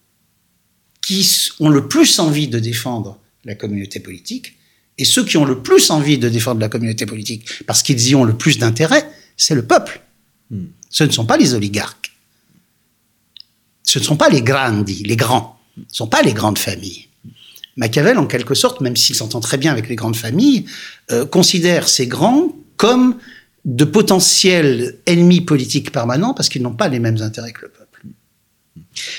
qui 1.02 1.28
ont 1.60 1.70
le 1.70 1.88
plus 1.88 2.20
envie 2.20 2.48
de 2.48 2.60
défendre 2.60 3.20
la 3.44 3.56
communauté 3.56 4.00
politique, 4.00 4.56
et 4.98 5.06
ceux 5.06 5.26
qui 5.26 5.38
ont 5.38 5.46
le 5.46 5.64
plus 5.64 5.90
envie 5.90 6.20
de 6.20 6.30
défendre 6.30 6.62
la 6.62 6.70
communauté 6.70 7.08
politique, 7.08 7.66
parce 7.66 7.82
qu'ils 7.82 8.08
y 8.08 8.14
ont 8.14 8.24
le 8.24 8.38
plus 8.38 8.60
d'intérêt, 8.60 9.10
c'est 9.38 9.56
le 9.56 9.66
peuple. 9.66 10.02
Hmm. 10.50 10.66
Ce 10.90 11.04
ne 11.04 11.12
sont 11.12 11.26
pas 11.26 11.38
les 11.38 11.54
oligarques. 11.54 12.12
Ce 13.84 14.00
ne 14.00 14.04
sont 14.04 14.18
pas 14.18 14.30
les 14.30 14.42
grandi, 14.42 15.04
les 15.04 15.16
grands. 15.16 15.60
Ce 15.76 15.82
ne 15.82 15.86
sont 15.96 16.08
pas 16.08 16.22
les 16.22 16.34
grandes 16.34 16.60
familles. 16.60 17.08
Machiavel, 17.78 18.18
en 18.18 18.28
quelque 18.28 18.54
sorte, 18.54 18.82
même 18.82 18.96
s'il 18.96 19.16
s'entend 19.16 19.40
très 19.40 19.58
bien 19.58 19.72
avec 19.72 19.88
les 19.88 19.96
grandes 19.96 20.16
familles, 20.16 20.66
euh, 21.12 21.26
considère 21.26 21.88
ces 21.88 22.08
grands 22.08 22.54
comme 22.78 23.18
de 23.66 23.86
potentiels 23.86 24.98
ennemis 25.06 25.42
politiques 25.42 25.92
permanents 25.92 26.34
parce 26.34 26.50
qu'ils 26.50 26.62
n'ont 26.62 26.74
pas 26.74 26.90
les 26.90 27.00
mêmes 27.00 27.22
intérêts 27.22 27.52
que 27.52 27.62
le 27.62 27.70
peuple. 27.70 27.81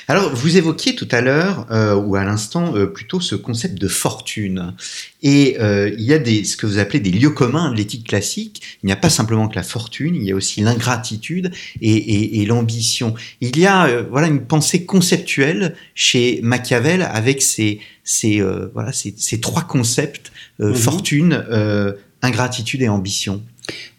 Alors, 0.07 0.35
vous 0.35 0.57
évoquiez 0.57 0.95
tout 0.95 1.09
à 1.11 1.21
l'heure, 1.21 1.67
euh, 1.71 1.95
ou 1.95 2.17
à 2.17 2.25
l'instant, 2.25 2.77
euh, 2.77 2.87
plutôt 2.87 3.21
ce 3.21 3.35
concept 3.35 3.81
de 3.81 3.89
fortune. 3.89 4.75
Et 5.23 5.57
euh, 5.61 5.91
il 5.97 6.05
y 6.05 6.13
a 6.13 6.19
des, 6.19 6.45
ce 6.45 6.57
que 6.57 6.67
vous 6.67 6.79
appelez 6.79 7.01
des 7.01 7.11
lieux 7.11 7.31
communs 7.31 7.71
de 7.71 7.77
l'éthique 7.77 8.07
classique. 8.07 8.63
Il 8.83 8.87
n'y 8.87 8.93
a 8.93 8.97
pas 8.97 9.11
simplement 9.11 9.49
que 9.49 9.57
la 9.57 9.63
fortune, 9.63 10.15
il 10.15 10.25
y 10.25 10.33
a 10.33 10.35
aussi 10.35 10.61
l'ingratitude 10.61 11.53
et, 11.81 11.91
et, 11.91 12.43
et 12.43 12.47
l'ambition. 12.47 13.15
Il 13.41 13.59
y 13.59 13.67
a 13.67 14.03
voilà 14.03 14.27
une 14.27 14.45
pensée 14.45 14.85
conceptuelle 14.85 15.75
chez 15.95 16.41
Machiavel 16.43 17.03
avec 17.03 17.41
ces, 17.41 17.81
ces, 18.05 18.43
voilà, 18.75 18.93
ces, 18.93 19.15
ces, 19.17 19.41
trois 19.41 19.63
concepts, 19.63 20.33
-hmm. 20.61 20.75
fortune, 20.75 21.45
ingratitude 22.21 22.83
et 22.83 22.89
ambition. 22.89 23.43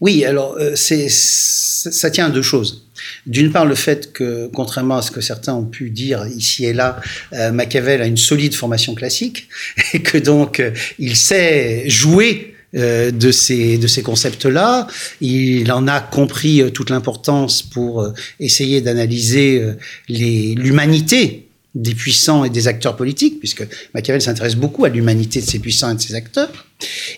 Oui, 0.02 0.26
alors 0.26 0.58
c'est, 0.76 1.08
ça 1.10 2.10
tient 2.12 2.28
à 2.28 2.30
deux 2.30 2.42
choses. 2.42 2.84
D'une 3.26 3.52
part, 3.52 3.66
le 3.66 3.76
fait 3.76 4.14
que, 4.14 4.50
contrairement 4.54 4.98
à 4.98 5.02
ce 5.02 5.12
que 5.12 5.22
certains 5.22 5.54
ont 5.54 5.66
pu 5.66 5.90
dire 5.90 6.26
ici 6.36 6.66
et 6.66 6.74
là, 6.74 7.00
euh, 7.34 7.52
Machiavel 7.52 8.02
a 8.02 8.06
une 8.06 8.18
solide 8.18 8.54
formation 8.54 8.96
classique 8.96 9.48
et 9.94 10.02
que 10.02 10.18
donc 10.18 10.60
euh, 10.60 10.72
il 11.00 11.16
sait 11.16 11.84
jouer 11.90 12.56
euh, 12.76 13.12
de 13.12 13.32
ces 13.32 13.78
de 13.78 13.88
ces 13.88 14.02
concepts-là. 14.02 14.88
Il 15.22 15.72
en 15.72 15.88
a 15.88 16.00
compris 16.02 16.62
euh, 16.62 16.70
toute 16.70 16.90
l'importance 16.90 17.62
pour 17.62 18.02
euh, 18.02 18.14
essayer 18.40 18.82
d'analyser 18.82 19.62
euh, 19.62 19.74
l'humanité 20.10 21.48
des 21.76 21.96
puissants 21.96 22.44
et 22.44 22.50
des 22.50 22.68
acteurs 22.68 22.96
politiques, 22.96 23.40
puisque 23.40 23.66
Machiavel 23.94 24.22
s'intéresse 24.22 24.56
beaucoup 24.56 24.86
à 24.86 24.90
l'humanité 24.90 25.42
de 25.42 25.46
ces 25.46 25.60
puissants 25.60 25.92
et 25.92 25.96
de 25.96 26.02
ces 26.02 26.14
acteurs. 26.14 26.66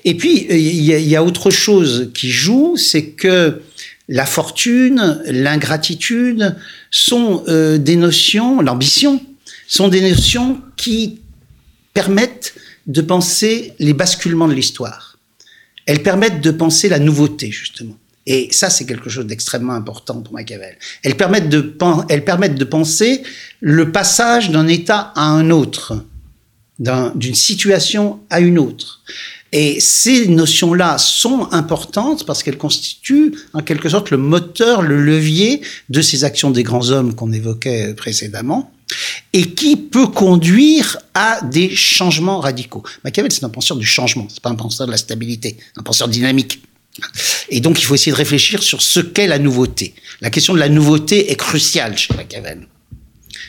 Et 0.04 0.16
puis 0.16 0.48
euh, 0.50 0.58
il 0.58 0.82
y, 0.84 1.16
a, 1.16 1.24
autre 1.24 1.52
chose 1.52 2.12
qui 2.14 2.30
joue, 2.30 2.78
c'est 2.78 3.10
que 3.12 3.62
la 4.08 4.26
fortune, 4.26 5.22
l'ingratitude 5.26 6.56
sont 6.92 7.44
euh, 7.48 7.78
des 7.78 7.96
notions, 7.96 8.62
l'ambition, 8.62 9.22
sont 9.68 9.88
des 9.88 10.02
notions 10.02 10.62
qui 10.78 11.22
permettent 11.94 12.54
de 12.88 13.02
penser 13.02 13.74
les 13.80 13.94
basculements 13.94 14.48
de 14.48 14.54
l'histoire. 14.54 15.18
Elles 15.86 16.04
permettent 16.04 16.42
de 16.42 16.52
penser 16.52 16.90
la 16.90 17.00
nouveauté, 17.00 17.52
justement. 17.52 17.98
Et 18.28 18.50
ça, 18.52 18.70
c'est 18.70 18.86
quelque 18.86 19.10
chose 19.10 19.26
d'extrêmement 19.28 19.74
important 19.74 20.22
pour 20.22 20.34
Machiavel. 20.34 20.78
Elles 21.04 21.16
permettent 21.16 21.50
de, 21.50 21.62
penser 22.64 23.22
le 23.60 23.92
passage 23.92 24.50
d'un 24.50 24.68
état 24.68 25.12
à 25.16 25.26
un 25.26 25.52
autre, 25.52 26.04
d'un- 26.80 27.12
d'une 27.16 27.36
situation 27.36 28.20
à 28.30 28.40
une 28.40 28.58
autre. 28.58 29.02
Et 29.58 29.80
ces 29.80 30.28
notions-là 30.28 30.98
sont 30.98 31.48
importantes 31.54 32.26
parce 32.26 32.44
qu'elles 32.44 32.58
constituent 32.58 33.34
en 33.54 33.62
quelque 33.62 33.88
sorte 33.88 34.12
le 34.12 34.18
moteur, 34.18 34.82
le 34.82 35.02
levier 35.02 35.62
de 35.88 36.02
ces 36.02 36.26
actions 36.26 36.52
des 36.52 36.62
grands 36.62 36.90
hommes 36.90 37.16
qu'on 37.16 37.32
évoquait 37.32 37.94
précédemment 37.94 38.70
et 39.32 39.52
qui 39.52 39.78
peut 39.78 40.08
conduire 40.08 40.98
à 41.14 41.40
des 41.42 41.74
changements 41.74 42.42
radicaux. 42.42 42.84
Machiavel, 43.06 43.32
c'est 43.32 43.46
un 43.46 43.50
penseur 43.50 43.78
du 43.78 43.86
changement, 43.86 44.28
c'est 44.30 44.42
pas 44.42 44.50
un 44.50 44.56
penseur 44.56 44.88
de 44.88 44.92
la 44.92 44.98
stabilité, 44.98 45.56
un 45.78 45.84
penseur 45.84 46.10
dynamique. 46.10 46.62
Et 47.48 47.62
donc, 47.62 47.80
il 47.80 47.86
faut 47.86 47.96
essayer 47.96 48.12
de 48.12 48.18
réfléchir 48.18 48.62
sur 48.62 48.82
ce 48.82 49.00
qu'est 49.00 49.28
la 49.28 49.40
nouveauté. 49.40 49.96
La 50.20 50.32
question 50.32 50.54
de 50.54 50.60
la 50.60 50.68
nouveauté 50.68 51.32
est 51.32 51.38
cruciale 51.38 51.98
chez 51.98 52.14
Machiavel. 52.14 52.68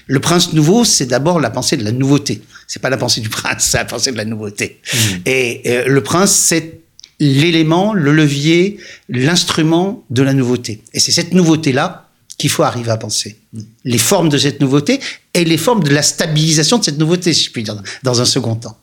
Le 0.06 0.20
prince 0.20 0.52
nouveau, 0.52 0.84
c'est 0.84 1.06
d'abord 1.06 1.40
la 1.40 1.50
pensée 1.50 1.76
de 1.76 1.84
la 1.84 1.92
nouveauté. 1.92 2.42
C'est 2.66 2.80
pas 2.80 2.90
la 2.90 2.96
pensée 2.96 3.20
du 3.20 3.28
prince, 3.28 3.68
c'est 3.70 3.78
la 3.78 3.84
pensée 3.84 4.12
de 4.12 4.16
la 4.16 4.24
nouveauté. 4.24 4.80
Et 5.24 5.62
euh, 5.66 5.84
le 5.86 6.02
prince, 6.02 6.32
c'est 6.32 6.80
l'élément, 7.18 7.94
le 7.94 8.12
levier, 8.12 8.78
l'instrument 9.08 10.04
de 10.10 10.22
la 10.22 10.34
nouveauté. 10.34 10.82
Et 10.92 11.00
c'est 11.00 11.12
cette 11.12 11.32
nouveauté-là 11.32 12.08
qu'il 12.38 12.50
faut 12.50 12.62
arriver 12.62 12.90
à 12.90 12.96
penser. 12.96 13.38
Les 13.84 13.98
formes 13.98 14.28
de 14.28 14.36
cette 14.36 14.60
nouveauté 14.60 15.00
et 15.32 15.44
les 15.44 15.56
formes 15.56 15.82
de 15.82 15.90
la 15.90 16.02
stabilisation 16.02 16.78
de 16.78 16.84
cette 16.84 16.98
nouveauté, 16.98 17.32
si 17.32 17.44
je 17.44 17.50
puis 17.50 17.62
dire, 17.62 17.82
dans 18.02 18.20
un 18.20 18.26
second 18.26 18.56
temps. 18.56 18.78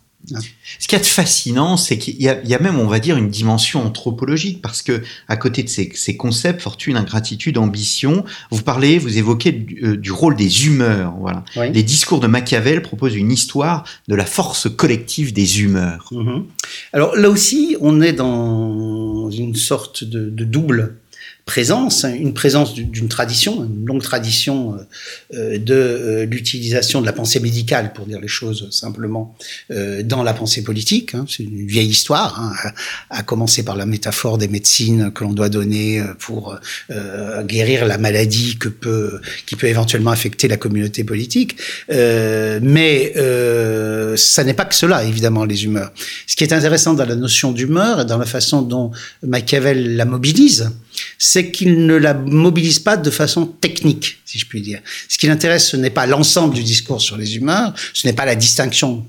Ce 0.80 0.88
qui 0.88 0.96
est 0.96 1.04
fascinant, 1.06 1.76
c'est 1.76 1.98
qu'il 1.98 2.22
y, 2.22 2.30
a- 2.30 2.42
il 2.44 2.50
y 2.50 2.56
a 2.56 2.60
même, 2.60 2.80
on 2.80 2.88
va 2.88 3.00
dire, 3.00 3.18
une 3.18 3.30
dimension 3.30 3.86
anthropologique, 3.86 4.62
parce 4.62 4.82
que 4.82 5.02
à 5.28 5.36
côté 5.36 5.64
de 5.64 5.70
ces, 5.70 5.92
ces 5.96 6.16
concepts, 6.16 6.62
fortune, 6.62 6.96
ingratitude, 6.96 7.58
ambition, 7.58 8.24
vous 8.50 8.62
parlez, 8.62 9.00
vous 9.00 9.18
évoquez 9.18 9.52
du, 9.52 9.80
euh, 9.84 9.98
du 9.98 10.12
rôle 10.12 10.36
des 10.36 10.66
humeurs. 10.68 11.14
Voilà. 11.20 11.44
Oui. 11.58 11.72
Les 11.74 11.84
discours 11.84 12.20
de 12.22 12.28
Machiavel 12.28 12.82
proposent 12.82 13.16
une 13.16 13.32
histoire 13.32 13.84
de 14.08 14.16
la 14.16 14.26
force 14.26 14.70
collective 14.74 15.34
des 15.34 15.62
humeurs. 15.62 16.08
Mhm. 16.12 16.46
Alors 16.94 17.16
là 17.16 17.30
aussi, 17.30 17.76
on 17.82 18.02
est 18.02 18.14
dans 18.14 19.30
une 19.30 19.56
sorte 19.56 20.04
de, 20.04 20.30
de 20.30 20.44
double 20.46 20.98
présence, 21.46 22.06
hein, 22.06 22.14
une 22.14 22.34
présence 22.34 22.74
du- 22.74 22.86
d'une 22.86 23.10
tradition, 23.10 23.66
une 23.66 23.86
longue 23.86 24.02
tradition 24.02 24.76
euh, 24.76 24.78
euh, 25.34 25.58
de 25.58 25.74
euh, 25.74 26.26
l'utilisation 26.26 27.02
de 27.02 27.06
la 27.06 27.12
pensée 27.14 27.40
médicale, 27.42 27.92
pour 27.94 28.06
dire 28.06 28.20
les 28.22 28.28
choses 28.28 28.70
simplement, 28.72 29.36
dans 30.04 30.24
la 30.24 30.34
pensée 30.34 30.64
politique. 30.64 31.16
hein. 31.16 31.26
C'est 31.28 31.44
une 31.44 31.68
vieille 31.68 31.90
histoire, 31.90 32.40
hein, 32.40 32.72
à, 33.10 33.24
commencer 33.24 33.64
par 33.64 33.76
la 33.76 33.86
métaphore 33.86 34.38
des 34.38 34.48
médecines 34.48 35.12
que 35.12 35.24
l'on 35.24 35.34
doit 35.34 35.50
donner 35.50 36.04
pour 36.20 36.58
guérir 37.44 37.86
la 37.86 37.98
maladie 37.98 38.58
que 38.58 38.70
peut, 38.70 39.20
qui 39.46 39.56
peut 39.56 39.68
éventuellement 39.68 40.12
affecter 40.12 40.48
la 40.48 40.58
communauté 40.58 41.04
politique. 41.04 41.58
Mais 41.90 43.14
ça 44.18 44.44
n'est 44.44 44.54
pas 44.54 44.66
que 44.66 44.76
cela, 44.76 45.04
évidemment, 45.04 45.46
les 45.46 45.66
humeurs. 45.66 45.92
Ce 46.28 46.36
qui 46.36 46.44
est 46.44 46.54
intéressant 46.54 46.94
dans 46.94 47.06
la 47.06 47.16
notion 47.16 47.52
d'humeur 47.52 48.02
et 48.02 48.06
dans 48.06 48.18
la 48.18 48.26
façon 48.26 48.62
dont 48.62 48.92
Machiavel 49.24 49.96
la 49.96 50.06
mobilise, 50.06 50.72
c'est 51.18 51.52
qu'il 51.52 51.86
ne 51.86 51.96
la 51.96 52.14
mobilise 52.14 52.80
pas 52.80 52.98
de 52.98 53.10
façon 53.10 53.46
technique, 53.46 54.20
si 54.26 54.40
je 54.40 54.46
puis 54.46 54.62
dire. 54.62 54.82
Ce 55.10 55.18
qui 55.18 55.28
l'intéresse, 55.28 55.70
ce 55.70 55.78
n'est 55.78 55.90
pas 55.90 56.06
l'ensemble 56.06 56.54
du 56.54 56.64
discours 56.64 57.02
sur 57.02 57.18
les 57.18 57.36
humeurs, 57.36 57.74
ce 57.94 58.08
n'est 58.08 58.14
pas 58.14 58.26
la 58.26 58.36
distinction 58.36 59.06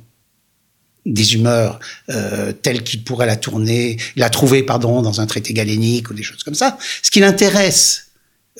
des 1.06 1.34
humeurs 1.34 1.80
euh, 2.08 2.52
telle 2.52 2.82
qu'il 2.82 3.04
pourrait 3.04 3.26
la 3.26 3.36
tourner, 3.36 3.98
la 4.16 4.30
trouver, 4.30 4.62
pardon, 4.62 5.02
dans 5.02 5.20
un 5.20 5.26
traité 5.26 5.52
galénique 5.52 6.10
ou 6.10 6.14
des 6.14 6.22
choses 6.22 6.42
comme 6.42 6.54
ça. 6.54 6.78
Ce 7.02 7.10
qui 7.10 7.20
l'intéresse 7.20 8.06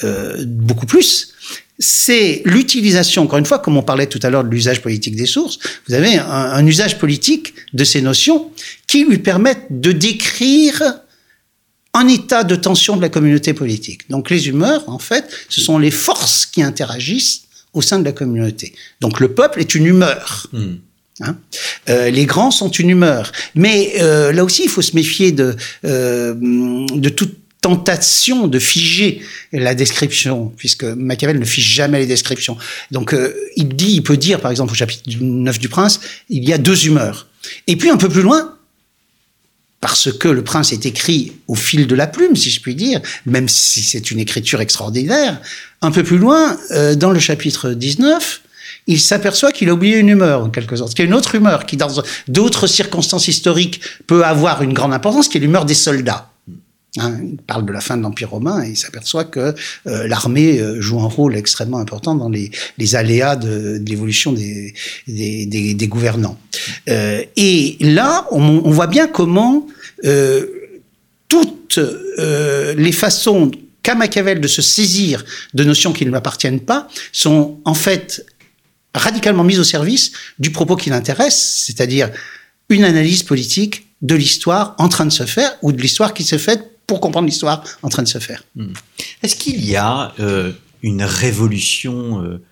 euh, 0.03 0.45
beaucoup 0.47 0.87
plus, 0.87 1.33
c'est 1.79 2.43
l'utilisation, 2.45 3.23
encore 3.23 3.39
une 3.39 3.47
fois, 3.47 3.59
comme 3.59 3.77
on 3.77 3.83
parlait 3.83 4.07
tout 4.07 4.21
à 4.23 4.31
l'heure 4.31 4.45
de 4.45 4.51
l'usage 4.51 4.83
politique 4.83 5.17
des 5.17 5.27
sources, 5.27 5.59
vous 5.89 5.95
avez 5.95 6.19
un, 6.19 6.27
un 6.27 6.67
usage 6.67 6.99
politique 6.99 7.55
de 7.73 7.85
ces 7.85 8.03
notions 8.03 8.53
qui 8.87 9.05
lui 9.05 9.19
permettent 9.19 9.67
de 9.71 9.93
décrire 9.93 10.83
un 11.95 12.09
état 12.09 12.45
de 12.45 12.57
tension 12.57 12.97
de 12.97 13.03
la 13.03 13.09
communauté 13.09 13.55
politique. 13.55 14.11
Donc 14.11 14.29
les 14.29 14.49
humeurs, 14.49 14.85
en 14.89 14.99
fait, 14.99 15.25
ce 15.49 15.61
sont 15.61 15.79
les 15.79 15.93
forces 15.93 16.45
qui 16.45 16.63
interagissent 16.63 17.45
au 17.73 17.83
sein 17.83 17.99
de 17.99 18.05
la 18.05 18.13
communauté. 18.13 18.75
Donc 19.01 19.21
le 19.21 19.33
peuple 19.33 19.61
est 19.61 19.75
une 19.75 19.87
humeur. 19.87 20.49
Hein 21.21 21.37
euh, 21.89 22.11
les 22.11 22.27
grands 22.27 22.51
sont 22.51 22.71
une 22.71 22.91
humeur. 22.91 23.31
Mais 23.55 23.95
euh, 24.01 24.33
là 24.33 24.45
aussi, 24.45 24.65
il 24.65 24.69
faut 24.69 24.83
se 24.83 24.97
méfier 24.97 25.31
de, 25.31 25.57
euh, 25.85 26.35
de 26.35 27.09
toute 27.09 27.37
tentation 27.61 28.47
de 28.47 28.59
figer 28.59 29.23
la 29.53 29.75
description, 29.75 30.53
puisque 30.57 30.85
Machiavel 30.85 31.39
ne 31.39 31.47
fige 31.47 31.73
jamais 31.73 31.99
les 31.99 32.07
descriptions. 32.07 32.59
Donc 32.91 33.17
il 33.57 33.69
dit, 33.69 33.93
il 33.93 34.03
peut 34.03 34.19
dire, 34.19 34.41
par 34.41 34.51
exemple 34.51 34.73
au 34.73 34.75
chapitre 34.75 35.03
9 35.19 35.59
du 35.59 35.71
Prince, 35.71 36.01
il 36.29 36.47
y 36.47 36.53
a 36.53 36.59
deux 36.59 36.87
humeurs. 36.87 37.27
Et 37.67 37.77
puis 37.77 37.89
un 37.89 37.97
peu 37.97 38.11
plus 38.11 38.21
loin, 38.21 38.54
parce 39.85 40.11
que 40.11 40.29
le 40.29 40.43
prince 40.43 40.73
est 40.73 40.87
écrit 40.87 41.35
au 41.47 41.55
fil 41.55 41.87
de 41.87 41.95
la 41.95 42.07
plume, 42.07 42.35
si 42.37 42.49
je 42.49 42.63
puis 42.63 42.75
dire, 42.75 43.03
même 43.27 43.51
si 43.51 43.83
c'est 43.83 44.11
une 44.11 44.19
écriture 44.19 44.63
extraordinaire, 44.63 45.43
un 45.83 45.91
peu 45.91 46.03
plus 46.03 46.17
loin, 46.17 46.57
euh, 46.71 46.95
dans 46.95 47.11
le 47.11 47.21
chapitre 47.21 47.69
19, 47.69 48.41
il 48.87 48.99
s'aperçoit 48.99 49.53
qu'il 49.53 49.69
a 49.69 49.75
oublié 49.75 49.99
une 49.99 50.09
humeur, 50.09 50.45
en 50.45 50.49
quelque 50.49 50.75
sorte. 50.75 50.95
Qu'il 50.95 51.05
y 51.05 51.07
a 51.07 51.11
une 51.11 51.15
autre 51.15 51.35
humeur 51.35 51.67
qui, 51.67 51.77
dans 51.77 52.03
d'autres 52.29 52.67
circonstances 52.67 53.29
historiques, 53.29 53.83
peut 54.07 54.25
avoir 54.25 54.63
une 54.63 54.73
grande 54.73 54.95
importance, 54.95 55.29
qui 55.29 55.37
est 55.37 55.41
l'humeur 55.43 55.67
des 55.67 55.75
soldats. 55.75 56.31
Hein, 57.01 57.19
il 57.25 57.39
parle 57.39 57.67
de 57.67 57.73
la 57.73 57.81
fin 57.81 57.97
de 57.97 58.03
l'Empire 58.03 58.31
romain 58.31 58.65
et 58.65 58.71
il 58.71 58.77
s'aperçoit 58.77 59.25
que 59.25 59.53
euh, 59.89 60.07
l'armée 60.07 60.61
euh, 60.61 60.81
joue 60.81 61.01
un 61.01 61.09
rôle 61.09 61.37
extrêmement 61.37 61.79
important 61.79 62.15
dans 62.15 62.29
les, 62.29 62.53
aléas 62.95 63.35
de, 63.35 63.83
l'évolution 63.85 64.33
des, 64.33 65.89
gouvernants. 65.89 66.39
Euh, 66.89 67.25
et 67.37 67.77
là, 67.81 68.29
on, 68.31 68.71
voit 68.71 68.87
bien 68.87 69.09
comment 69.09 69.67
toutes 71.29 71.81
les 72.79 72.93
façons 72.93 73.51
qu'a 73.83 73.97
Machiavel 73.97 74.41
de 74.41 74.49
se 74.49 74.63
saisir 74.63 75.25
de 75.53 75.65
notions 75.65 75.93
qui 75.93 76.05
ne 76.05 76.11
lui 76.11 76.17
appartiennent 76.17 76.61
pas 76.61 76.87
sont 77.11 77.59
en 77.65 77.75
fait 77.75 78.25
radicalement 78.95 79.43
mises 79.43 79.59
au 79.59 79.65
service 79.65 80.13
du 80.39 80.53
propos 80.53 80.77
qui 80.77 80.91
l'intéresse, 80.91 81.65
c'est-à-dire 81.67 82.11
une 82.69 82.85
analyse 82.85 83.25
politique 83.25 83.89
de 84.01 84.15
l'histoire 84.15 84.77
en 84.79 84.89
train 84.89 85.07
de 85.07 85.13
se 85.13 85.25
faire 85.25 85.57
ou 85.63 85.73
de 85.73 85.81
l'histoire 85.83 86.15
qui 86.15 86.23
se 86.23 86.39
fait 86.39 86.74
pour 86.87 87.01
comprendre 87.01 87.27
l'histoire 87.27 87.65
en 87.83 87.89
train 87.89 88.03
de 88.03 88.09
se 88.09 88.19
faire. 88.19 88.45
Est-ce 89.23 89.37
qu'il 89.37 89.65
y 89.65 89.77
a 89.77 90.13
euh, 90.21 90.53
une 90.83 91.03
révolution, 91.03 92.23
euh, 92.23 92.43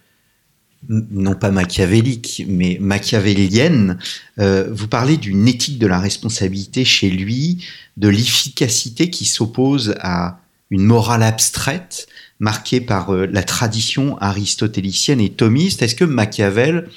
non 0.88 1.35
pas 1.35 1.51
machiavélique, 1.51 2.45
mais 2.49 2.79
machiavélienne 2.81 3.99
euh, 4.38 4.68
Vous 4.73 4.88
parlez 4.88 5.16
d'une 5.16 5.47
éthique 5.49 5.79
de 5.79 5.87
la 5.87 5.99
responsabilité 5.99 6.85
chez 6.85 7.11
lui, 7.11 7.64
de 7.97 8.09
l'efficacité 8.09 9.11
qui 9.11 9.25
s'oppose 9.25 9.95
à 10.01 10.38
une 10.71 10.85
morale 10.85 11.23
abstraite 11.23 12.09
marquée 12.40 12.81
par 12.81 13.12
la 13.12 13.42
tradition 13.42 14.16
aristotélicienne 14.18 15.21
et 15.21 15.31
thomiste. 15.31 15.83
Est-ce 15.83 15.95
que 15.95 16.05
Machiavel 16.05 16.88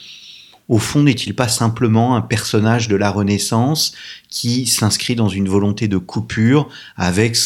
au 0.67 0.79
fond, 0.79 1.03
n'est-il 1.03 1.35
pas 1.35 1.47
simplement 1.47 2.15
un 2.15 2.21
personnage 2.21 2.87
de 2.87 2.95
la 2.95 3.11
Renaissance 3.11 3.93
qui 4.29 4.65
s'inscrit 4.65 5.15
dans 5.15 5.29
une 5.29 5.47
volonté 5.47 5.87
de 5.87 5.97
coupure 5.97 6.69
avec 6.97 7.37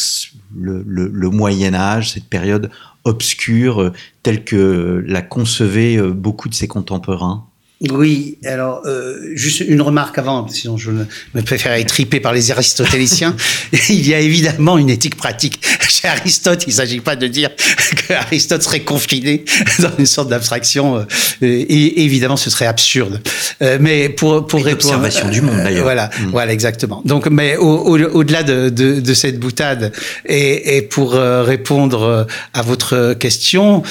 le, 0.56 0.82
le, 0.86 1.08
le 1.08 1.30
Moyen 1.30 1.74
Âge, 1.74 2.12
cette 2.12 2.24
période 2.24 2.70
obscure 3.04 3.82
euh, 3.82 3.92
telle 4.22 4.44
que 4.44 5.04
la 5.06 5.22
concevaient 5.22 5.96
euh, 5.96 6.12
beaucoup 6.12 6.48
de 6.48 6.54
ses 6.54 6.68
contemporains? 6.68 7.46
Oui, 7.88 8.36
alors 8.44 8.82
euh, 8.84 9.16
juste 9.34 9.60
une 9.60 9.80
remarque 9.80 10.18
avant, 10.18 10.46
sinon 10.48 10.76
je 10.76 10.90
me 10.90 11.42
préfère 11.42 11.72
être 11.72 11.88
tripé 11.88 12.20
par 12.20 12.34
les 12.34 12.50
aristotéliciens. 12.50 13.34
Il 13.88 14.06
y 14.06 14.12
a 14.12 14.20
évidemment 14.20 14.76
une 14.76 14.90
éthique 14.90 15.16
pratique 15.16 15.62
chez 16.00 16.08
Aristote, 16.08 16.64
il 16.66 16.70
ne 16.70 16.74
s'agit 16.74 17.00
pas 17.00 17.16
de 17.16 17.26
dire 17.26 17.50
que 18.08 18.14
Aristote 18.14 18.62
serait 18.62 18.80
confiné 18.80 19.44
dans 19.80 19.90
une 19.98 20.06
sorte 20.06 20.28
d'abstraction. 20.28 20.96
Euh, 20.96 21.04
et 21.42 22.04
évidemment, 22.04 22.36
ce 22.36 22.50
serait 22.50 22.66
absurde. 22.66 23.20
Euh, 23.62 23.78
mais 23.80 24.08
pour 24.08 24.46
pour 24.46 24.64
répondre, 24.64 24.94
observation 24.94 25.28
du 25.28 25.42
monde 25.42 25.56
d'ailleurs. 25.56 25.82
Voilà, 25.82 26.06
mm. 26.06 26.30
voilà 26.30 26.52
exactement. 26.52 27.02
Donc, 27.04 27.26
mais 27.26 27.56
au-delà 27.56 28.42
de, 28.42 28.68
de, 28.68 29.00
de, 29.00 29.14
cette 29.14 29.38
boutade 29.38 29.92
et, 30.24 30.76
et 30.76 30.82
pour 30.82 31.12
répondre 31.12 32.26
à 32.54 32.62
votre 32.62 33.14
question, 33.14 33.82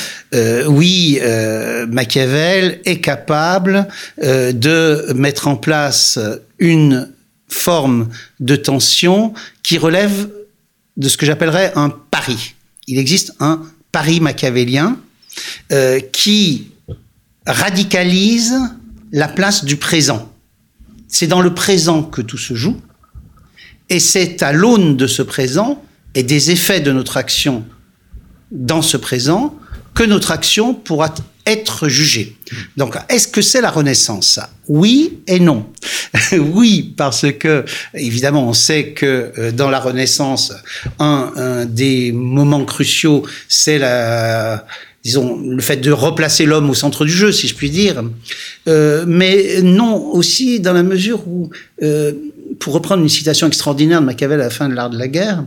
oui, 0.68 1.20
Machiavel 1.90 2.82
est 2.86 3.00
capable 3.00 3.88
de 4.22 5.14
mettre 5.14 5.48
en 5.48 5.56
place 5.56 6.20
une 6.58 7.10
forme 7.48 8.10
de 8.40 8.56
tension 8.56 9.34
qui 9.64 9.78
relève 9.78 10.30
de 11.00 11.10
ce 11.10 11.18
que 11.18 11.26
j'appellerais 11.26 11.72
un 11.76 11.90
pari. 11.90 12.54
Il 12.88 13.00
existe 13.00 13.34
un 13.40 13.64
pari 13.92 14.20
machiavélien 14.20 15.00
euh, 15.72 16.00
qui 16.00 16.72
radicalise 17.48 18.54
la 19.12 19.28
place 19.28 19.66
du 19.66 19.78
présent. 19.78 20.32
C'est 21.08 21.26
dans 21.26 21.42
le 21.42 21.56
présent 21.56 22.04
que 22.04 22.22
tout 22.22 22.38
se 22.38 22.54
joue, 22.54 22.80
et 23.90 24.00
c'est 24.00 24.44
à 24.44 24.52
l'aune 24.52 24.98
de 24.98 25.08
ce 25.08 25.24
présent 25.24 25.84
et 26.14 26.22
des 26.22 26.52
effets 26.52 26.82
de 26.82 26.92
notre 26.92 27.18
action 27.18 27.66
dans 28.52 28.82
ce 28.82 28.98
présent 28.98 29.56
que 29.96 30.04
notre 30.04 30.32
action 30.32 30.74
pourra 30.74 31.14
être 31.50 31.90
jugée. 31.90 32.36
Donc, 32.78 32.96
est-ce 33.10 33.28
que 33.28 33.42
c'est 33.42 33.62
la 33.62 33.72
Renaissance? 33.72 34.40
Oui 34.68 35.20
et 35.28 35.40
non. 35.40 35.66
oui, 36.32 36.94
parce 36.96 37.26
que, 37.32 37.66
évidemment, 37.94 38.48
on 38.48 38.54
sait 38.54 38.92
que 38.92 39.32
euh, 39.38 39.52
dans 39.52 39.70
la 39.70 39.80
Renaissance, 39.80 40.54
un, 41.00 41.66
des 41.66 42.12
moments 42.12 42.64
cruciaux, 42.66 43.24
c'est 43.48 43.80
la 43.80 44.66
disons, 45.04 45.40
le 45.40 45.62
fait 45.62 45.78
de 45.78 45.92
replacer 45.92 46.46
l'homme 46.46 46.70
au 46.70 46.74
centre 46.74 47.06
du 47.06 47.12
jeu, 47.12 47.32
si 47.32 47.48
je 47.48 47.56
puis 47.56 47.70
dire. 47.70 48.04
Euh, 48.68 49.06
mais 49.08 49.62
non 49.62 49.96
aussi 50.12 50.60
dans 50.60 50.74
la 50.74 50.84
mesure 50.84 51.26
où 51.28 51.50
euh, 51.82 52.12
pour 52.60 52.74
reprendre 52.74 53.02
une 53.02 53.10
citation 53.10 53.48
extraordinaire 53.48 54.02
de 54.02 54.06
Machiavel 54.06 54.40
à 54.42 54.46
la 54.46 54.50
fin 54.50 54.68
de 54.68 54.74
l'art 54.74 54.90
de 54.90 54.98
la 54.98 55.08
guerre, 55.08 55.46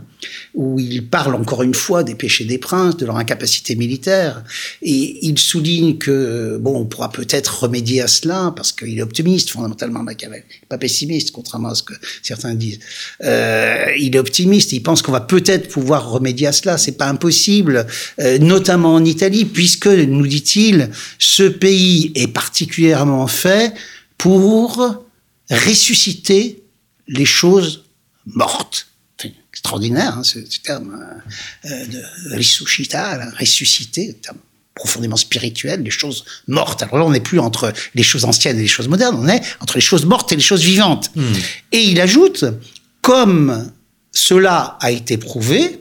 où 0.55 0.79
il 0.79 1.07
parle 1.07 1.35
encore 1.35 1.63
une 1.63 1.75
fois 1.75 2.03
des 2.05 2.15
péchés 2.15 2.45
des 2.45 2.59
princes, 2.59 2.97
de 2.97 3.05
leur 3.05 3.17
incapacité 3.17 3.77
militaire, 3.77 4.43
et 4.81 5.27
il 5.27 5.39
souligne 5.39 5.99
que, 5.99 6.57
bon, 6.59 6.81
on 6.81 6.85
pourra 6.87 7.13
peut-être 7.13 7.65
remédier 7.65 8.01
à 8.01 8.09
cela, 8.09 8.53
parce 8.57 8.73
qu'il 8.73 8.99
est 8.99 9.03
optimiste, 9.03 9.51
fondamentalement, 9.51 10.03
Machiavel. 10.03 10.43
pas 10.69 10.79
pessimiste, 10.79 11.33
contrairement 11.33 11.69
à 11.69 11.75
ce 11.75 11.83
que 11.83 11.95
certains 12.23 12.55
disent. 12.55 12.81
Euh, 13.23 13.87
il 13.99 14.17
est 14.17 14.19
optimiste, 14.19 14.73
il 14.73 14.83
pense 14.83 15.03
qu'on 15.03 15.13
va 15.13 15.21
peut-être 15.21 15.69
pouvoir 15.69 16.11
remédier 16.11 16.47
à 16.47 16.53
cela, 16.53 16.79
c'est 16.79 16.97
pas 16.97 17.09
impossible, 17.09 17.87
euh, 18.21 18.39
notamment 18.39 18.95
en 18.95 19.05
Italie, 19.05 19.45
puisque, 19.45 19.87
nous 19.87 20.27
dit-il, 20.27 20.89
ce 21.19 21.43
pays 21.43 22.13
est 22.15 22.29
particulièrement 22.29 23.27
fait 23.27 23.75
pour 24.17 25.03
ressusciter 25.51 26.62
les 27.13 27.25
choses 27.25 27.85
mortes. 28.27 28.89
extraordinaire, 29.53 30.19
hein, 30.19 30.25
ce, 30.25 30.39
terme 30.63 30.99
euh, 31.65 31.71
euh, 31.71 31.87
de 31.87 32.37
resuscita, 32.37 33.31
ressusciter, 33.39 34.15
terme 34.15 34.39
profondément 34.75 35.17
spirituel, 35.17 35.83
les 35.83 35.91
choses 35.91 36.25
mortes. 36.49 36.83
Alors 36.83 36.97
là, 36.97 37.05
on 37.05 37.11
n'est 37.11 37.21
plus 37.21 37.39
entre 37.39 37.73
les 37.95 38.03
choses 38.03 38.25
anciennes 38.25 38.59
et 38.59 38.63
les 38.63 38.69
choses 38.69 38.89
modernes, 38.89 39.17
on 39.21 39.29
est 39.29 39.43
entre 39.61 39.77
les 39.77 39.83
choses 39.83 40.07
mortes 40.07 40.33
et 40.33 40.37
les 40.37 40.43
choses 40.43 40.63
vivantes. 40.63 41.11
Hmm. 41.15 41.35
Et 41.73 41.83
il 41.83 42.01
ajoute, 42.01 42.47
comme 43.03 43.71
cela 44.11 44.79
a 44.81 44.91
été 44.91 45.19
prouvé 45.19 45.81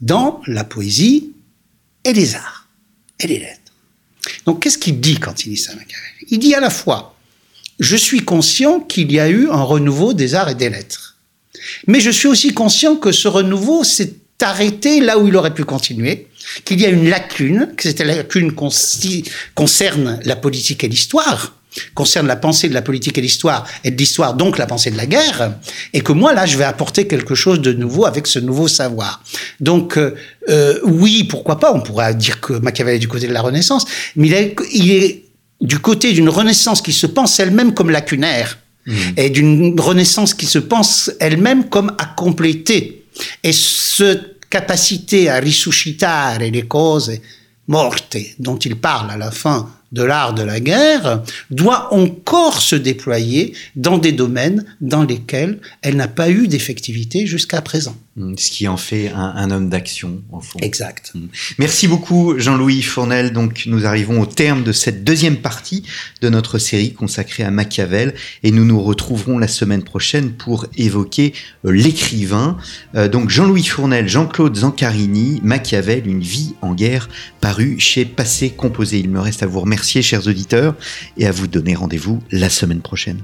dans 0.00 0.40
la 0.46 0.62
poésie 0.62 1.32
et 2.04 2.12
les 2.12 2.36
arts 2.36 2.68
et 3.18 3.26
les 3.26 3.40
lettres. 3.40 3.72
Donc, 4.44 4.62
qu'est-ce 4.62 4.78
qu'il 4.78 5.00
dit 5.00 5.18
quand 5.18 5.44
il 5.44 5.50
dit 5.50 5.56
ça, 5.56 5.72
Il 6.28 6.38
dit 6.38 6.54
à 6.54 6.60
la 6.60 6.70
fois 6.70 7.15
je 7.78 7.96
suis 7.96 8.20
conscient 8.24 8.80
qu'il 8.80 9.12
y 9.12 9.20
a 9.20 9.28
eu 9.28 9.48
un 9.50 9.62
renouveau 9.62 10.12
des 10.12 10.34
arts 10.34 10.48
et 10.48 10.54
des 10.54 10.70
lettres. 10.70 11.16
Mais 11.86 12.00
je 12.00 12.10
suis 12.10 12.28
aussi 12.28 12.54
conscient 12.54 12.96
que 12.96 13.12
ce 13.12 13.28
renouveau 13.28 13.84
s'est 13.84 14.14
arrêté 14.42 15.00
là 15.00 15.18
où 15.18 15.28
il 15.28 15.36
aurait 15.36 15.54
pu 15.54 15.64
continuer, 15.64 16.28
qu'il 16.64 16.80
y 16.80 16.86
a 16.86 16.88
une 16.88 17.08
lacune, 17.08 17.70
que 17.76 17.84
cette 17.84 18.00
lacune 18.00 18.52
concerne 19.54 20.20
la 20.24 20.36
politique 20.36 20.84
et 20.84 20.88
l'histoire, 20.88 21.54
concerne 21.94 22.26
la 22.26 22.36
pensée 22.36 22.68
de 22.68 22.74
la 22.74 22.82
politique 22.82 23.18
et 23.18 23.20
l'histoire, 23.20 23.66
et 23.84 23.90
de 23.90 23.96
l'histoire 23.96 24.34
donc 24.34 24.58
la 24.58 24.66
pensée 24.66 24.90
de 24.90 24.96
la 24.96 25.06
guerre, 25.06 25.52
et 25.92 26.00
que 26.00 26.12
moi 26.12 26.32
là 26.32 26.46
je 26.46 26.56
vais 26.56 26.64
apporter 26.64 27.06
quelque 27.06 27.34
chose 27.34 27.60
de 27.60 27.72
nouveau 27.72 28.06
avec 28.06 28.26
ce 28.26 28.38
nouveau 28.38 28.68
savoir. 28.68 29.22
Donc 29.60 29.98
euh, 29.98 30.14
euh 30.48 30.78
oui, 30.84 31.24
pourquoi 31.24 31.58
pas, 31.58 31.72
on 31.72 31.80
pourrait 31.80 32.14
dire 32.14 32.40
que 32.40 32.54
Machiavel 32.54 32.96
est 32.96 33.00
du 33.00 33.08
côté 33.08 33.26
de 33.26 33.32
la 33.32 33.42
Renaissance, 33.42 33.84
mais 34.16 34.28
il 34.28 34.34
est, 34.34 34.56
il 34.72 34.90
est 34.92 35.25
du 35.60 35.78
côté 35.78 36.12
d'une 36.12 36.28
renaissance 36.28 36.82
qui 36.82 36.92
se 36.92 37.06
pense 37.06 37.40
elle-même 37.40 37.74
comme 37.74 37.90
lacunaire 37.90 38.58
mmh. 38.86 38.92
et 39.16 39.30
d'une 39.30 39.80
renaissance 39.80 40.34
qui 40.34 40.46
se 40.46 40.58
pense 40.58 41.10
elle-même 41.20 41.68
comme 41.68 41.94
à 41.98 42.06
compléter. 42.06 43.04
Et 43.42 43.52
cette 43.52 44.48
capacité 44.50 45.28
à 45.28 45.36
risuscitare 45.36 46.38
les 46.38 46.62
causes 46.62 47.12
mortes 47.68 48.16
dont 48.38 48.56
il 48.56 48.76
parle 48.76 49.10
à 49.10 49.16
la 49.16 49.30
fin 49.30 49.70
de 49.92 50.02
l'art 50.02 50.34
de 50.34 50.42
la 50.42 50.60
guerre 50.60 51.22
doit 51.50 51.92
encore 51.94 52.60
se 52.60 52.76
déployer 52.76 53.54
dans 53.76 53.98
des 53.98 54.12
domaines 54.12 54.64
dans 54.80 55.04
lesquels 55.04 55.60
elle 55.82 55.96
n'a 55.96 56.08
pas 56.08 56.30
eu 56.30 56.48
d'effectivité 56.48 57.26
jusqu'à 57.26 57.62
présent. 57.62 57.96
Mm, 58.16 58.34
ce 58.38 58.50
qui 58.50 58.66
en 58.66 58.78
fait 58.78 59.10
un, 59.10 59.50
homme 59.50 59.68
d'action, 59.68 60.22
en 60.32 60.40
fond. 60.40 60.58
Exact. 60.62 61.12
Mm. 61.14 61.26
Merci 61.58 61.86
beaucoup, 61.86 62.38
Jean-Louis 62.38 62.80
Fournel. 62.80 63.32
Donc, 63.32 63.64
nous 63.66 63.84
arrivons 63.84 64.22
au 64.22 64.26
terme 64.26 64.64
de 64.64 64.72
cette 64.72 65.04
deuxième 65.04 65.36
partie 65.36 65.82
de 66.22 66.30
notre 66.30 66.58
série 66.58 66.94
consacrée 66.94 67.42
à 67.42 67.50
Machiavel 67.50 68.14
et 68.42 68.52
nous 68.52 68.64
nous 68.64 68.80
retrouverons 68.80 69.38
la 69.38 69.48
semaine 69.48 69.82
prochaine 69.82 70.32
pour 70.32 70.66
évoquer 70.78 71.34
euh, 71.66 71.72
l'écrivain. 71.72 72.56
Euh, 72.94 73.08
donc, 73.08 73.28
Jean-Louis 73.28 73.64
Fournel, 73.64 74.08
Jean-Claude 74.08 74.56
Zancarini, 74.56 75.40
Machiavel, 75.42 76.06
une 76.06 76.22
vie 76.22 76.54
en 76.62 76.74
guerre, 76.74 77.10
paru 77.42 77.76
chez 77.78 78.06
Passé 78.06 78.48
Composé. 78.48 78.98
Il 78.98 79.10
me 79.10 79.20
reste 79.20 79.42
à 79.42 79.46
vous 79.46 79.60
remercier, 79.60 80.00
chers 80.00 80.26
auditeurs, 80.26 80.74
et 81.18 81.26
à 81.26 81.32
vous 81.32 81.48
donner 81.48 81.74
rendez-vous 81.74 82.22
la 82.30 82.48
semaine 82.48 82.80
prochaine. 82.80 83.20